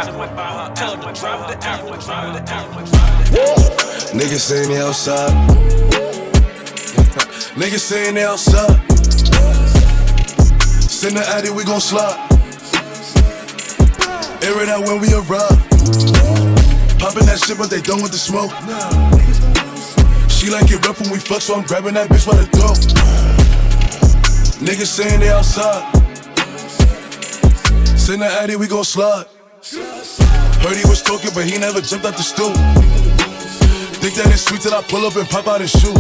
Apple. 0.03 0.75
Tell 0.75 0.97
her 0.97 1.03
to 1.03 1.21
drive 1.21 1.49
the 1.49 1.67
apple. 1.67 1.97
Drive 1.99 2.35
the 2.35 2.43
apple. 2.53 2.83
Niggas 4.19 4.41
saying 4.41 4.69
they 4.69 4.81
outside. 4.81 5.31
Niggas 7.55 7.81
saying 7.81 8.15
they 8.15 8.25
outside. 8.25 8.81
Send 10.91 11.17
the 11.17 11.25
addy, 11.29 11.51
we 11.51 11.65
gon' 11.65 11.81
slide. 11.81 12.29
Air 14.43 14.63
it 14.63 14.69
out 14.69 14.87
when 14.87 15.01
we 15.01 15.13
arrive. 15.15 15.59
Poppin' 16.99 17.27
that 17.27 17.43
shit, 17.45 17.59
but 17.59 17.71
they 17.71 17.81
done 17.81 18.03
with 18.03 18.13
the 18.13 18.19
smoke. 18.19 18.53
She 20.31 20.51
like 20.51 20.71
it 20.71 20.85
rough 20.87 21.01
when 21.01 21.11
we 21.11 21.19
fuck, 21.19 21.41
so 21.41 21.55
I'm 21.55 21.65
grabbing 21.65 21.95
that 21.95 22.09
bitch 22.09 22.27
by 22.27 22.37
the 22.37 22.47
throat. 22.47 22.79
Niggas 24.63 24.87
saying 24.87 25.21
they 25.21 25.31
outside. 25.31 25.91
Send 27.99 28.23
the 28.23 28.27
addy, 28.27 28.57
we 28.57 28.67
gon' 28.67 28.85
slide. 28.85 29.27
Heard 29.63 30.75
he 30.75 30.83
was 30.91 31.03
talking, 31.03 31.31
but 31.35 31.47
he 31.47 31.57
never 31.57 31.81
jumped 31.81 32.05
out 32.05 32.17
the 32.17 32.23
stool. 32.27 32.51
Think 34.03 34.15
that 34.19 34.27
it's 34.35 34.43
sweet 34.43 34.61
till 34.61 34.75
I 34.75 34.83
pull 34.83 35.07
up 35.07 35.15
and 35.15 35.29
pop 35.31 35.47
out 35.47 35.61
his 35.61 35.71
shoe. 35.71 35.95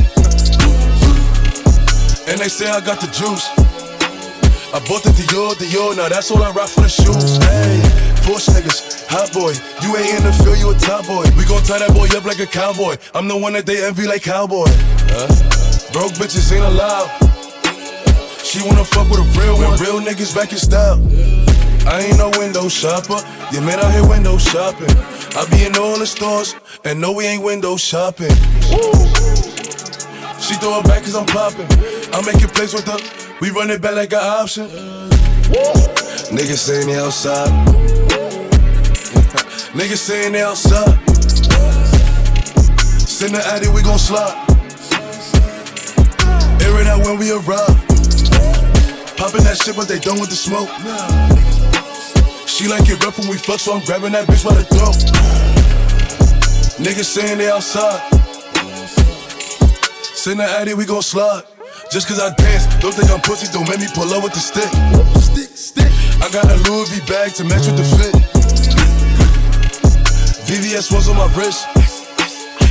And 2.26 2.42
they 2.42 2.50
say 2.50 2.66
I 2.66 2.82
got 2.82 2.98
the 2.98 3.06
juice. 3.14 3.46
I 4.74 4.82
bought 4.90 5.06
the 5.06 5.14
Dior, 5.14 5.54
Dior, 5.54 5.96
now 5.96 6.08
that's 6.08 6.32
all 6.32 6.42
I 6.42 6.50
rock 6.50 6.70
for 6.70 6.80
the 6.82 6.88
shoes. 6.90 7.38
Hey, 7.38 7.78
Porsche 8.26 8.50
niggas, 8.50 9.06
hot 9.06 9.30
boy. 9.30 9.54
You 9.86 9.94
ain't 9.94 10.18
in 10.18 10.24
the 10.26 10.34
field, 10.42 10.58
you 10.58 10.74
a 10.74 10.74
top 10.74 11.06
boy. 11.06 11.22
We 11.38 11.46
gon' 11.46 11.62
tie 11.62 11.78
that 11.78 11.94
boy 11.94 12.10
up 12.18 12.24
like 12.24 12.40
a 12.40 12.50
cowboy. 12.50 12.96
I'm 13.14 13.28
the 13.28 13.36
one 13.36 13.52
that 13.52 13.64
they 13.64 13.86
envy 13.86 14.08
like 14.08 14.22
cowboy. 14.22 14.66
Huh? 15.06 15.30
Broke 15.94 16.18
bitches 16.18 16.50
ain't 16.50 16.66
allowed. 16.66 17.14
She 18.42 18.58
wanna 18.66 18.84
fuck 18.84 19.06
with 19.06 19.22
a 19.22 19.28
real 19.38 19.54
one. 19.54 19.78
Real 19.78 20.00
niggas 20.02 20.34
back 20.34 20.50
in 20.50 20.58
style. 20.58 20.98
I 21.86 22.00
ain't 22.06 22.18
no 22.18 22.30
window 22.38 22.68
shopper. 22.68 23.18
You 23.52 23.60
man 23.60 23.80
out 23.80 23.92
here 23.92 24.06
window 24.08 24.38
shopping. 24.38 24.90
I 25.36 25.46
be 25.50 25.64
in 25.64 25.76
all 25.76 25.98
the 25.98 26.06
stores, 26.06 26.54
and 26.84 27.00
no, 27.00 27.12
we 27.12 27.26
ain't 27.26 27.42
window 27.42 27.76
shopping. 27.76 28.32
Woo. 28.70 28.92
She 30.38 30.54
throw 30.54 30.80
it 30.80 30.84
back 30.84 31.02
cause 31.02 31.14
I'm 31.14 31.26
popping. 31.26 31.66
I'm 32.12 32.24
making 32.24 32.48
plays 32.48 32.74
with 32.74 32.86
her. 32.86 32.98
We 33.40 33.50
run 33.50 33.70
it 33.70 33.80
back 33.80 33.94
like 33.94 34.12
an 34.12 34.20
option. 34.20 34.68
Niggas 36.30 36.58
saying 36.58 36.86
they 36.86 36.98
outside. 36.98 37.48
Niggas 39.72 39.98
saying 39.98 40.32
they 40.32 40.42
outside. 40.42 40.98
Send 43.06 43.34
the 43.34 43.42
addy, 43.46 43.68
we 43.68 43.82
gon' 43.82 43.98
slide. 43.98 44.36
Air 46.62 46.80
it 46.80 46.86
out 46.86 47.04
when 47.04 47.18
we 47.18 47.30
arrive. 47.32 47.78
Popping 49.16 49.44
that 49.44 49.60
shit, 49.62 49.76
but 49.76 49.88
they 49.88 49.98
done 49.98 50.20
with 50.20 50.30
the 50.30 50.36
smoke. 50.36 50.68
She 52.52 52.68
like 52.68 52.84
it 52.84 53.02
rough 53.02 53.18
when 53.18 53.28
we 53.28 53.38
fuck, 53.38 53.58
so 53.58 53.72
I'm 53.72 53.82
grabbing 53.86 54.12
that 54.12 54.28
bitch 54.28 54.44
by 54.44 54.52
the 54.52 54.68
throat. 54.68 54.92
Niggas 56.76 57.08
saying 57.08 57.38
they 57.38 57.48
outside. 57.48 57.96
Send 60.12 60.38
the 60.38 60.44
addy, 60.44 60.74
we 60.74 60.84
gon' 60.84 61.00
slide. 61.00 61.44
Just 61.90 62.08
cause 62.08 62.20
I 62.20 62.28
dance, 62.36 62.68
don't 62.76 62.92
think 62.92 63.08
I'm 63.08 63.24
pussy, 63.24 63.48
don't 63.56 63.66
make 63.72 63.80
me 63.80 63.88
pull 63.96 64.12
up 64.12 64.22
with 64.22 64.36
the 64.36 64.44
stick. 64.44 64.68
Stick, 65.24 65.48
stick. 65.56 65.88
I 66.20 66.28
got 66.28 66.44
a 66.44 66.60
Louis 66.68 66.92
V 66.92 67.00
bag 67.08 67.32
to 67.40 67.44
match 67.48 67.64
with 67.64 67.80
the 67.80 67.88
fit. 67.88 68.12
VVS 70.44 70.92
was 70.92 71.08
on 71.08 71.16
my 71.16 71.32
wrist. 71.32 71.64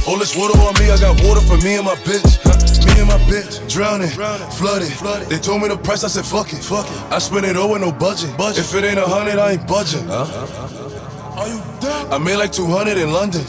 All 0.06 0.18
this 0.22 0.38
water 0.38 0.62
on 0.62 0.78
me, 0.78 0.94
I 0.94 0.98
got 1.02 1.18
water 1.26 1.42
for 1.42 1.58
me 1.58 1.82
and 1.82 1.86
my 1.90 1.98
bitch. 2.06 2.71
Me 2.94 3.00
and 3.00 3.08
my 3.08 3.18
bitch, 3.30 3.70
drowning, 3.70 4.10
flooded. 4.10 5.30
They 5.30 5.40
told 5.40 5.62
me 5.62 5.68
the 5.70 5.78
price, 5.78 6.04
I 6.04 6.08
said 6.08 6.26
fuck 6.26 6.52
it. 6.54 6.64
Fuck 6.64 6.86
it. 6.86 7.12
I 7.12 7.20
spent 7.20 7.46
it 7.46 7.56
all 7.56 7.72
with 7.72 7.82
no 7.82 7.92
budget. 7.92 8.36
budget. 8.38 8.60
If 8.60 8.76
it 8.76 8.84
ain't 8.84 9.00
a 9.00 9.08
hundred, 9.08 9.40
I 9.40 9.54
ain't 9.54 9.68
budging. 9.68 10.06
Huh? 10.08 11.40
Are 11.40 11.48
you 11.48 11.62
dumb? 11.80 12.12
I 12.12 12.18
made 12.18 12.36
like 12.38 12.52
200 12.52 12.98
in 12.98 13.12
London. 13.12 13.42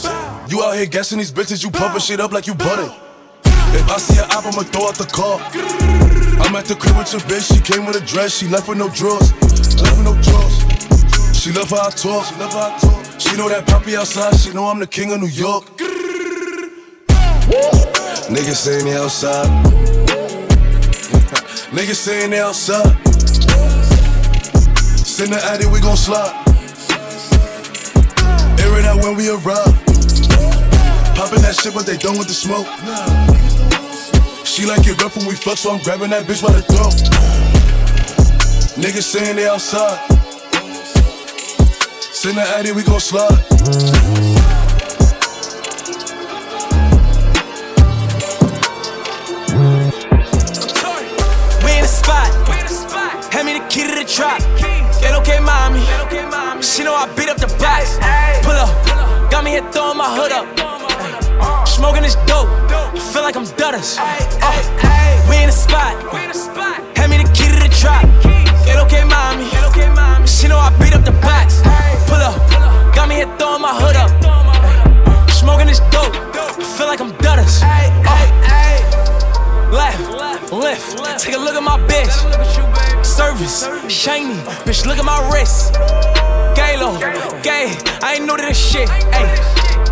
You 0.48 0.62
out 0.62 0.76
here 0.76 0.86
guessing 0.86 1.18
these 1.18 1.32
bitches, 1.32 1.62
you 1.64 1.70
pumping 1.70 2.00
shit 2.00 2.20
up 2.20 2.32
like 2.32 2.46
you 2.46 2.54
butter. 2.54 2.90
If 3.74 3.88
I 3.90 3.96
see 3.98 4.18
an 4.18 4.30
app, 4.30 4.44
I'ma 4.46 4.62
throw 4.62 4.88
out 4.88 4.96
the 4.96 5.06
car. 5.06 5.40
I'm 6.44 6.54
at 6.56 6.66
the 6.66 6.74
crib 6.74 6.96
with 6.96 7.12
your 7.12 7.22
bitch, 7.22 7.52
she 7.52 7.60
came 7.60 7.86
with 7.86 7.96
a 7.96 8.04
dress, 8.04 8.36
she 8.36 8.46
left 8.48 8.68
with 8.68 8.78
no 8.78 8.88
drawers. 8.90 9.32
Left 9.80 9.96
with 9.96 10.04
no 10.04 10.14
drawers. 10.22 11.36
She 11.36 11.50
love 11.50 11.70
how 11.70 11.88
I 11.88 11.90
talk. 11.90 12.24
She 12.26 12.36
love 12.38 12.52
how 12.52 12.70
I 12.70 12.78
talk. 12.78 13.20
She 13.20 13.36
know 13.36 13.48
that 13.48 13.66
poppy 13.66 13.96
outside. 13.96 14.36
She 14.36 14.52
know 14.52 14.66
I'm 14.66 14.78
the 14.78 14.86
king 14.86 15.12
of 15.12 15.20
New 15.20 15.26
York. 15.26 15.64
Niggas 18.28 18.56
saying 18.56 18.84
they 18.84 18.96
outside. 18.96 19.46
Niggas 21.72 21.96
saying 21.96 22.30
they 22.30 22.40
outside. 22.40 22.96
Send 24.96 25.32
the 25.32 25.40
addy, 25.44 25.66
we 25.66 25.80
gon' 25.80 25.96
slide. 25.96 26.32
Air 28.60 28.78
it 28.78 28.84
out 28.84 29.02
when 29.02 29.16
we 29.16 29.28
arrive. 29.28 29.74
Popping 31.16 31.42
that 31.42 31.58
shit, 31.60 31.74
but 31.74 31.84
they 31.84 31.96
done 31.96 32.16
with 32.16 32.28
the 32.28 32.34
smoke. 32.34 32.66
She 34.46 34.66
like 34.66 34.86
it 34.86 35.02
rough 35.02 35.16
when 35.16 35.26
we 35.26 35.34
fuck, 35.34 35.58
so 35.58 35.72
I'm 35.72 35.82
grabbing 35.82 36.10
that 36.10 36.24
bitch 36.26 36.42
by 36.42 36.52
the 36.52 36.62
throat. 36.62 36.94
Niggas 38.78 39.02
saying 39.02 39.36
they 39.36 39.48
outside. 39.48 39.98
Send 42.14 42.38
the 42.38 42.42
addy, 42.42 42.72
we 42.72 42.82
gon' 42.84 43.00
slide. 43.00 44.31
Trap. 54.12 54.40
Get 55.00 55.14
okay, 55.20 55.40
mommy. 55.40 55.80
She 56.60 56.84
know 56.84 56.94
I 56.94 57.08
beat 57.16 57.30
up 57.30 57.38
the 57.38 57.48
box. 57.56 57.96
Pull 58.44 58.52
up. 58.52 58.68
Got 59.30 59.44
me 59.44 59.52
here 59.52 59.64
throwing 59.72 59.96
my 59.96 60.10
hood 60.12 60.32
up. 60.32 60.46
Smoking 61.66 62.02
this 62.02 62.16
dope. 62.28 62.48
I 62.68 63.00
feel 63.12 63.22
like 63.22 63.36
I'm 63.36 63.46
Dutters. 63.56 63.96
Uh, 63.98 64.52
we 65.28 65.40
in 65.40 65.48
the 65.48 65.52
spot. 65.52 65.96
Hand 66.96 67.10
me 67.10 67.16
the 67.16 67.28
key 67.32 67.48
to 67.48 67.56
the 67.56 67.72
trap. 67.72 68.04
Get 68.66 68.76
okay, 68.84 69.04
mommy. 69.04 69.48
She 70.26 70.46
know 70.48 70.58
I 70.58 70.68
beat 70.78 70.92
up 70.92 71.04
the 71.04 71.16
box. 71.24 71.62
Pull 72.04 72.20
up. 72.20 72.36
Got 72.94 73.08
me 73.08 73.14
here 73.16 73.30
throwing 73.38 73.62
my 73.62 73.72
hood 73.72 73.96
up. 73.96 74.12
Smoking 75.30 75.68
this 75.68 75.80
dope. 75.88 76.12
I 76.12 76.64
feel 76.76 76.86
like 76.86 77.00
I'm 77.00 77.12
Dutters. 77.24 77.62
Uh, 77.64 78.12
left, 79.72 80.52
left, 80.52 81.00
lift. 81.00 81.24
Take 81.24 81.34
a 81.34 81.38
look 81.38 81.54
at 81.54 81.62
my 81.62 81.78
bitch. 81.88 82.12
Service, 83.04 83.66
shiny. 83.88 84.34
Bitch, 84.64 84.86
look 84.86 84.98
at 84.98 85.04
my 85.04 85.18
wrist. 85.32 85.74
Galo, 86.54 87.00
gay. 87.42 87.74
I 88.02 88.14
ain't 88.16 88.26
new 88.26 88.36
to 88.36 88.42
this 88.42 88.58
shit. 88.58 88.88
Ay, 88.90 89.26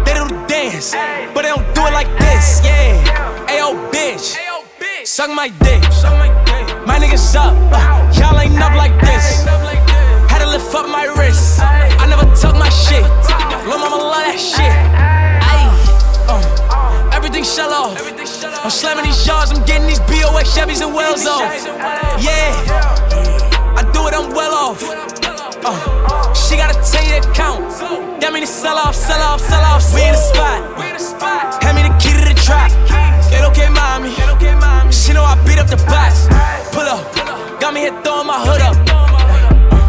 they 0.05 0.15
do 0.15 0.29
the 0.29 0.47
dance, 0.47 0.93
but 1.35 1.43
they 1.43 1.49
don't 1.49 1.67
do 1.75 1.87
it 1.87 1.93
like 1.93 2.11
this. 2.19 2.61
Yeah. 2.65 3.49
Ayo, 3.49 3.91
bitch. 3.91 4.37
Suck 5.05 5.31
my 5.31 5.49
dick. 5.49 5.83
My 6.87 6.99
niggas 6.99 7.35
up. 7.35 7.57
Uh, 7.73 8.13
y'all 8.15 8.39
ain't 8.39 8.61
up 8.61 8.75
like 8.75 8.95
this. 9.01 9.45
Had 10.29 10.39
to 10.45 10.51
lift 10.51 10.75
up 10.75 10.87
my 10.89 11.07
wrist. 11.19 11.61
I 11.63 12.07
never 12.07 12.27
tuck 12.37 12.55
my 12.55 12.69
shit. 12.69 13.03
Lil' 13.67 13.79
mama 13.79 13.97
love 13.97 14.25
that 14.29 14.39
shit. 14.39 14.75
Ayy. 15.51 15.69
Uh, 16.29 16.60
everything 17.31 17.45
shell 17.45 17.73
off. 17.73 17.95
I'm 18.65 18.71
slamming 18.71 19.05
these 19.05 19.27
yards, 19.27 19.53
I'm 19.53 19.65
getting 19.65 19.87
these 19.87 20.01
BOX 20.01 20.51
Chevys 20.51 20.83
and 20.83 20.93
Wells 20.93 21.27
off. 21.27 21.47
Yeah, 22.19 22.51
I 23.79 23.83
do 23.95 24.09
it, 24.09 24.15
I'm 24.15 24.35
well 24.35 24.53
off. 24.53 24.83
Uh, 25.63 26.35
she 26.35 26.57
gotta 26.57 26.75
tell 26.83 27.05
you 27.05 27.15
that 27.15 27.31
count. 27.35 27.71
That 28.21 28.33
mean 28.33 28.43
to 28.43 28.49
sell 28.49 28.77
off, 28.77 28.97
sell 28.97 29.21
off, 29.23 29.41
sell 29.41 29.63
off. 29.63 29.95
We 29.95 30.03
in 30.03 30.13
the 30.13 30.19
spot. 30.19 31.63
Hand 31.63 31.77
me 31.77 31.83
the 31.87 31.95
key 32.03 32.11
to 32.19 32.25
the 32.27 32.35
trap. 32.35 32.71
Get 33.31 33.45
okay, 33.55 33.69
mommy. 33.69 34.11
She 34.91 35.13
know 35.13 35.23
I 35.23 35.39
beat 35.47 35.59
up 35.59 35.69
the 35.69 35.79
box. 35.87 36.27
Pull 36.75 36.83
up, 36.83 37.15
got 37.61 37.75
me 37.75 37.81
here 37.87 37.95
throwing 38.03 38.27
my 38.27 38.43
hood 38.43 38.61
up. 38.61 38.75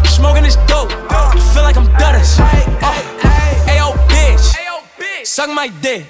Smoking 0.06 0.44
this 0.44 0.58
dope, 0.70 0.92
feel 1.54 1.64
like 1.64 1.78
I'm 1.78 1.88
Dutters. 1.98 2.38
Uh, 2.38 3.21
suck 5.26 5.50
my 5.50 5.68
dick. 5.82 6.08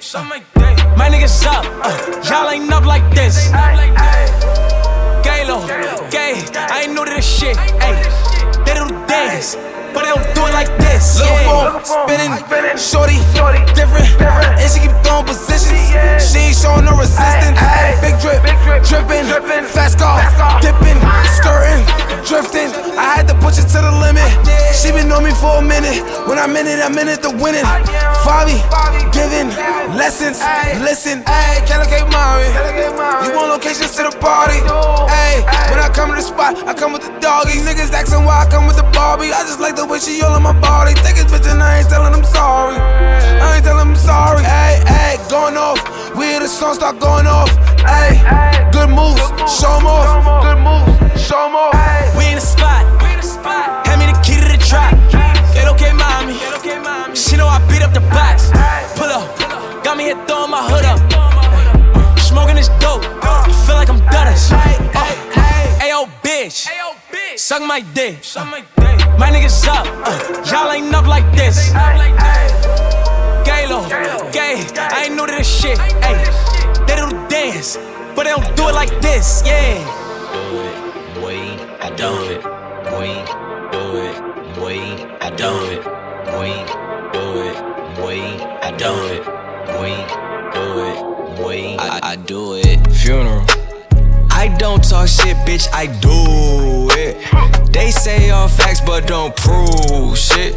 My 0.96 1.08
niggas 1.08 1.44
up, 1.46 1.64
uh, 1.84 2.22
y'all 2.24 2.50
ain't 2.50 2.72
up 2.72 2.84
like 2.84 3.02
this. 3.14 3.48
Galo, 5.22 5.66
gay, 6.10 6.42
I 6.54 6.82
ain't 6.84 6.94
new 6.94 7.04
to 7.04 7.10
this 7.10 7.26
shit. 7.26 7.56
Ay, 7.58 8.02
they 8.64 8.74
do 8.74 8.88
dance, 9.06 9.56
but 9.94 10.02
they 10.04 10.12
don't 10.12 10.26
do 10.34 10.42
it 10.48 10.54
like 10.56 10.70
this. 10.80 11.20
Little 11.20 11.36
yeah. 11.36 11.48
phone 11.48 11.84
spinning, 11.84 12.32
shorty, 12.76 13.18
different, 13.76 14.08
and 14.20 14.68
she 14.68 14.80
keep 14.88 14.94
throwing 15.04 15.26
positions. 15.28 15.80
She 16.20 16.52
ain't 16.52 16.56
showing 16.56 16.84
no 16.84 16.96
resistance. 16.96 17.60
Big 18.00 18.16
drip, 18.20 18.42
dripping, 18.88 19.28
fast 19.68 19.98
car, 19.98 20.20
dipping, 20.60 20.98
skirting, 21.36 21.84
drifting. 22.24 22.70
I 22.96 23.20
had 23.20 23.28
to 23.28 23.36
push 23.38 23.58
it 23.58 23.68
to 23.76 23.80
the 23.80 23.92
limit. 24.00 24.26
She 24.72 24.90
been 24.90 25.12
on 25.12 25.24
me 25.24 25.32
for 25.36 25.60
a 25.60 25.62
minute. 25.62 26.02
When 26.26 26.38
I'm 26.38 26.56
in 26.56 26.66
it, 26.66 26.80
I'm 26.80 26.96
in 26.98 27.08
it 27.08 27.22
to 27.22 27.30
win 27.30 27.54
it. 27.54 27.66
Fabi, 28.24 28.56
giving 29.12 29.52
lessons. 29.94 30.40
Listen, 30.80 31.22
ayy, 31.28 31.66
Calico 31.68 32.08
Mari. 32.10 32.48
You 33.26 33.34
want 33.36 33.52
locations 33.52 33.94
to 33.96 34.08
the 34.08 34.14
party? 34.18 34.58
Ayy, 34.58 35.44
when 35.70 35.78
I 35.78 35.90
come 35.92 36.10
to 36.10 36.16
the 36.16 36.22
spot, 36.22 36.56
I 36.66 36.74
come 36.74 36.92
with 36.92 37.02
the 37.02 37.12
doggy. 37.20 37.60
Niggas 37.62 37.92
asking 37.92 38.24
why 38.24 38.42
I 38.42 38.50
come 38.50 38.66
with 38.66 38.76
the 38.76 38.86
Barbie. 38.94 39.32
I 39.32 39.42
just 39.44 39.60
like 39.60 39.76
the 39.76 39.81
way 39.86 39.98
she 39.98 40.22
all 40.22 40.34
on 40.34 40.42
my 40.42 40.52
body. 40.60 40.94
Take 40.94 41.16
his 41.16 41.26
bitch 41.26 41.50
and 41.50 41.62
I 41.62 41.78
ain't 41.78 41.88
telling 41.88 42.12
them 42.12 42.24
sorry. 42.24 42.76
I 42.76 43.56
ain't 43.56 43.64
telling 43.64 43.88
them 43.88 43.96
sorry. 43.96 44.44
Ayy, 44.44 44.80
ayy, 44.84 45.30
going 45.30 45.56
off. 45.56 45.80
We 46.16 46.26
hear 46.26 46.40
the 46.40 46.48
song 46.48 46.74
start 46.74 46.98
going 46.98 47.26
off. 47.26 47.50
Ayy, 47.84 48.18
good 48.72 48.90
moves, 48.90 49.22
show 49.48 49.78
'em 49.78 49.86
off. 49.86 50.08
Good 50.44 50.58
moves, 50.58 51.26
show 51.26 51.46
'em 51.46 51.56
off. 51.56 51.74
We 52.16 52.26
in 52.28 52.36
the 52.36 52.40
spot. 52.40 52.84
We 53.02 53.12
in 53.12 53.18
a 53.18 53.22
spot. 53.22 53.86
Hand 53.86 54.00
me 54.00 54.06
the 54.06 54.18
key 54.22 54.36
to 54.40 54.48
the 54.48 54.58
trap. 54.58 54.94
Get 55.54 55.68
okay, 55.68 55.92
mommy. 55.92 56.38
She 57.14 57.36
know 57.36 57.48
I 57.48 57.58
beat 57.68 57.82
up 57.82 57.92
the 57.92 58.04
box. 58.16 58.50
Pull 58.96 59.10
up, 59.10 59.24
got 59.84 59.96
me 59.96 60.04
here 60.04 60.18
throwing 60.26 60.50
my 60.50 60.62
hood 60.62 60.84
up. 60.84 61.00
Smoking 62.32 62.56
this 62.56 62.70
dope, 62.80 63.04
feel 63.66 63.76
like 63.76 63.90
I'm 63.90 64.00
Dutters. 64.08 64.50
Uh, 64.50 65.84
Ayo, 65.84 66.08
bitch, 66.22 66.66
suck 67.36 67.60
my 67.60 67.80
dick. 67.92 68.24
My 69.18 69.28
niggas 69.28 69.68
up, 69.68 69.86
uh, 69.86 70.42
y'all 70.50 70.72
ain't 70.72 70.94
up 70.94 71.06
like 71.06 71.30
this. 71.36 71.68
Galo, 73.44 73.86
gay, 74.32 74.64
I 74.78 75.04
ain't 75.04 75.14
new 75.14 75.26
to 75.26 75.32
this 75.32 75.46
shit. 75.46 75.78
Ay, 75.78 76.24
they 76.86 76.96
do 76.96 77.10
the 77.10 77.26
dance, 77.28 77.76
but 78.16 78.24
they 78.24 78.30
don't 78.30 78.56
do 78.56 78.68
it 78.68 78.74
like 78.74 78.98
this. 79.02 79.42
Yeah. 79.44 79.84
Boy, 81.20 81.36
I 81.82 81.90
do 81.94 82.14
it. 82.32 82.42
Boy, 82.88 83.12
do 83.72 83.82
it. 84.08 84.16
Boy, 84.56 84.78
I 85.20 85.28
do 85.36 85.52
it. 85.68 85.84
Boy, 86.32 86.64
do 87.12 87.24
it. 87.44 87.56
Boy, 87.96 88.20
I 88.62 88.70
do 88.78 88.90
it. 89.12 89.22
Boy, 89.66 89.92
do 90.54 91.08
it. 91.08 91.11
I, 91.40 92.00
I 92.02 92.16
do 92.16 92.54
it. 92.54 92.78
Funeral. 92.92 93.44
I 94.30 94.54
don't 94.58 94.82
talk 94.82 95.08
shit, 95.08 95.36
bitch, 95.46 95.68
I 95.72 95.86
do 95.86 96.88
it. 96.92 97.72
They 97.72 97.90
say 97.90 98.30
all 98.30 98.48
facts, 98.48 98.80
but 98.80 99.06
don't 99.06 99.34
prove 99.36 100.18
shit. 100.18 100.54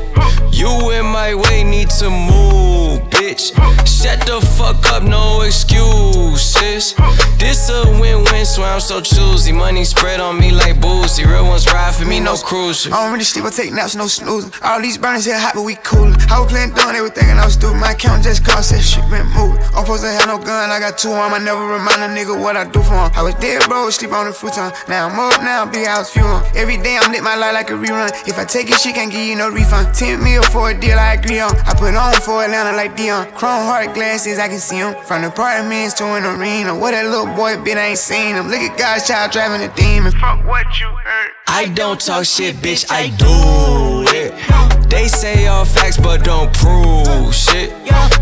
You 0.52 0.92
in 0.92 1.06
my 1.06 1.34
way, 1.36 1.64
need 1.64 1.90
to 2.02 2.10
move, 2.10 3.10
bitch. 3.26 3.54
Shut 3.88 4.20
the 4.26 4.40
fuck 4.58 4.86
up, 4.94 5.04
no 5.04 5.42
excuses. 5.42 6.94
This 7.40 7.70
a 7.70 7.82
win-win, 8.00 8.46
so 8.46 8.64
I'm 8.64 8.80
so 8.80 9.02
choosy. 9.02 9.52
Money 9.52 9.84
spread 9.84 10.20
on 10.20 10.40
me 10.40 10.52
like 10.52 10.80
boozy. 10.80 11.26
Real 11.26 11.46
ones 11.46 11.66
ride 11.68 11.96
for 11.96 12.06
me, 12.06 12.20
no 12.20 12.36
cruise. 12.38 12.88
I 12.88 12.90
don't 13.02 13.12
really 13.12 13.24
sleep, 13.24 13.46
I 13.46 13.50
take 13.50 13.74
naps, 13.74 13.96
no 13.96 14.08
snoozing. 14.08 14.52
All 14.64 14.82
these 14.82 14.98
burners 14.98 15.26
here 15.26 15.40
hot, 15.40 15.54
but 15.56 15.64
we 15.64 15.76
coolin'. 15.76 16.16
I 16.30 16.40
was 16.40 16.52
playing 16.52 16.74
doing 16.74 16.96
everything, 16.96 17.30
and 17.30 17.40
I 17.40 17.46
was 17.46 17.54
stupid. 17.54 17.80
My 17.80 17.92
account 17.92 18.24
just 18.24 18.46
cost 18.46 18.72
that 18.72 18.82
shit 18.82 19.06
been 19.10 19.26
moving. 19.34 19.58
I'm 19.74 19.86
supposed 19.86 20.04
to 20.04 20.12
have 20.12 20.28
no 20.28 20.38
gun, 20.38 20.70
I 20.70 20.80
got 20.80 20.98
two 20.98 21.12
on. 21.12 21.34
I 21.34 21.40
never 21.40 21.66
remind 21.66 22.02
a 22.06 22.10
nigga 22.10 22.38
what 22.40 22.56
I 22.56 22.66
do 22.66 22.82
for 22.84 22.94
him. 22.94 23.12
I 23.16 23.22
was 23.24 23.36
dead, 23.36 23.66
bro, 23.68 23.90
sleep 23.90 24.14
on 24.14 24.28
the 24.28 24.34
futon. 24.34 24.72
Now 24.88 25.10
I'm 25.10 25.18
up, 25.18 25.42
now 25.42 25.66
big 25.66 25.88
house 25.88 26.12
fuel. 26.12 26.42
Every 26.56 26.78
day 26.78 26.98
I'm 27.02 27.12
lit 27.12 27.24
my 27.24 27.36
life 27.36 27.54
like 27.54 27.70
a 27.72 27.74
rerun. 27.74 28.10
If 28.28 28.38
I 28.38 28.46
take 28.46 28.70
it, 28.70 28.80
she 28.80 28.94
can't 28.94 29.12
give 29.12 29.26
you 29.26 29.36
no 29.36 29.50
refund. 29.50 29.94
10 29.96 30.24
mil 30.24 30.44
for 30.44 30.72
a 30.72 30.74
deal, 30.80 30.98
I 31.00 31.14
agree 31.14 31.40
on. 31.40 31.52
I 31.66 31.74
put 31.74 31.96
on 31.96 32.14
for 32.22 32.44
Atlanta 32.44 32.76
like 32.76 32.96
Deion. 32.96 33.15
Chrome 33.36 33.66
heart 33.66 33.94
glasses, 33.94 34.38
I 34.40 34.48
can 34.48 34.60
see 34.60 34.80
them. 34.80 34.96
From 35.06 35.22
the 35.22 35.30
apartments 35.30 35.94
to 35.96 36.06
an 36.06 36.26
arena. 36.26 36.76
What 36.78 36.92
that 36.92 37.06
little 37.06 37.34
boy 37.34 37.62
bit, 37.64 37.78
I 37.78 37.88
ain't 37.96 37.98
seen 37.98 38.36
him. 38.36 38.48
Look 38.50 38.60
at 38.60 38.78
God's 38.78 39.08
child 39.08 39.32
driving 39.32 39.62
a 39.62 39.74
demon. 39.76 40.12
Fuck 40.12 40.44
what 40.46 40.66
you 40.80 40.88
heard. 40.88 41.32
I 41.48 41.70
don't 41.70 42.02
talk 42.02 42.26
shit, 42.26 42.56
bitch, 42.58 42.86
I 42.90 43.10
do 43.16 44.04
it. 44.14 44.34
They 44.90 45.08
say 45.08 45.48
all 45.48 45.66
facts, 45.66 45.98
but 45.98 46.24
don't 46.24 46.52
prove 46.54 47.34
shit. 47.34 47.72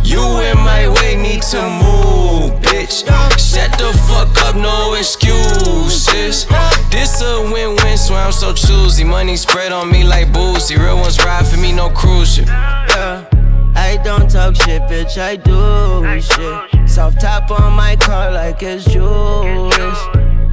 You 0.03 0.21
in 0.41 0.57
my 0.57 0.87
way, 0.87 1.15
need 1.15 1.41
to 1.53 1.61
move, 1.81 2.59
bitch. 2.61 3.05
Shut 3.39 3.71
the 3.77 3.91
fuck 4.07 4.29
up, 4.45 4.55
no 4.55 4.93
excuses. 4.93 6.45
This 6.91 7.21
a 7.21 7.41
win-win, 7.51 7.97
so 7.97 8.13
I'm 8.15 8.31
so 8.31 8.53
choosy. 8.53 9.03
Money 9.03 9.35
spread 9.37 9.71
on 9.71 9.89
me 9.91 10.03
like 10.03 10.31
boozy. 10.31 10.77
Real 10.77 10.97
ones 10.97 11.17
ride 11.23 11.47
for 11.47 11.57
me, 11.57 11.71
no 11.71 11.89
cruise 11.89 12.35
shit. 12.35 12.47
Yeah. 12.47 13.32
I 13.75 13.97
don't 14.03 14.29
talk 14.29 14.55
shit, 14.55 14.81
bitch, 14.83 15.17
I 15.17 15.35
do 15.35 16.21
shit. 16.21 16.89
Soft 16.89 17.21
top 17.21 17.49
on 17.51 17.73
my 17.73 17.95
car 17.95 18.31
like 18.31 18.61
it's 18.63 18.85
Jewish. 18.85 20.01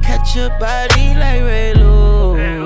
Catch 0.03 0.35
your 0.35 0.49
body 0.59 1.13
like 1.15 1.41
Ray 1.41 1.73
Lewis. 1.75 2.60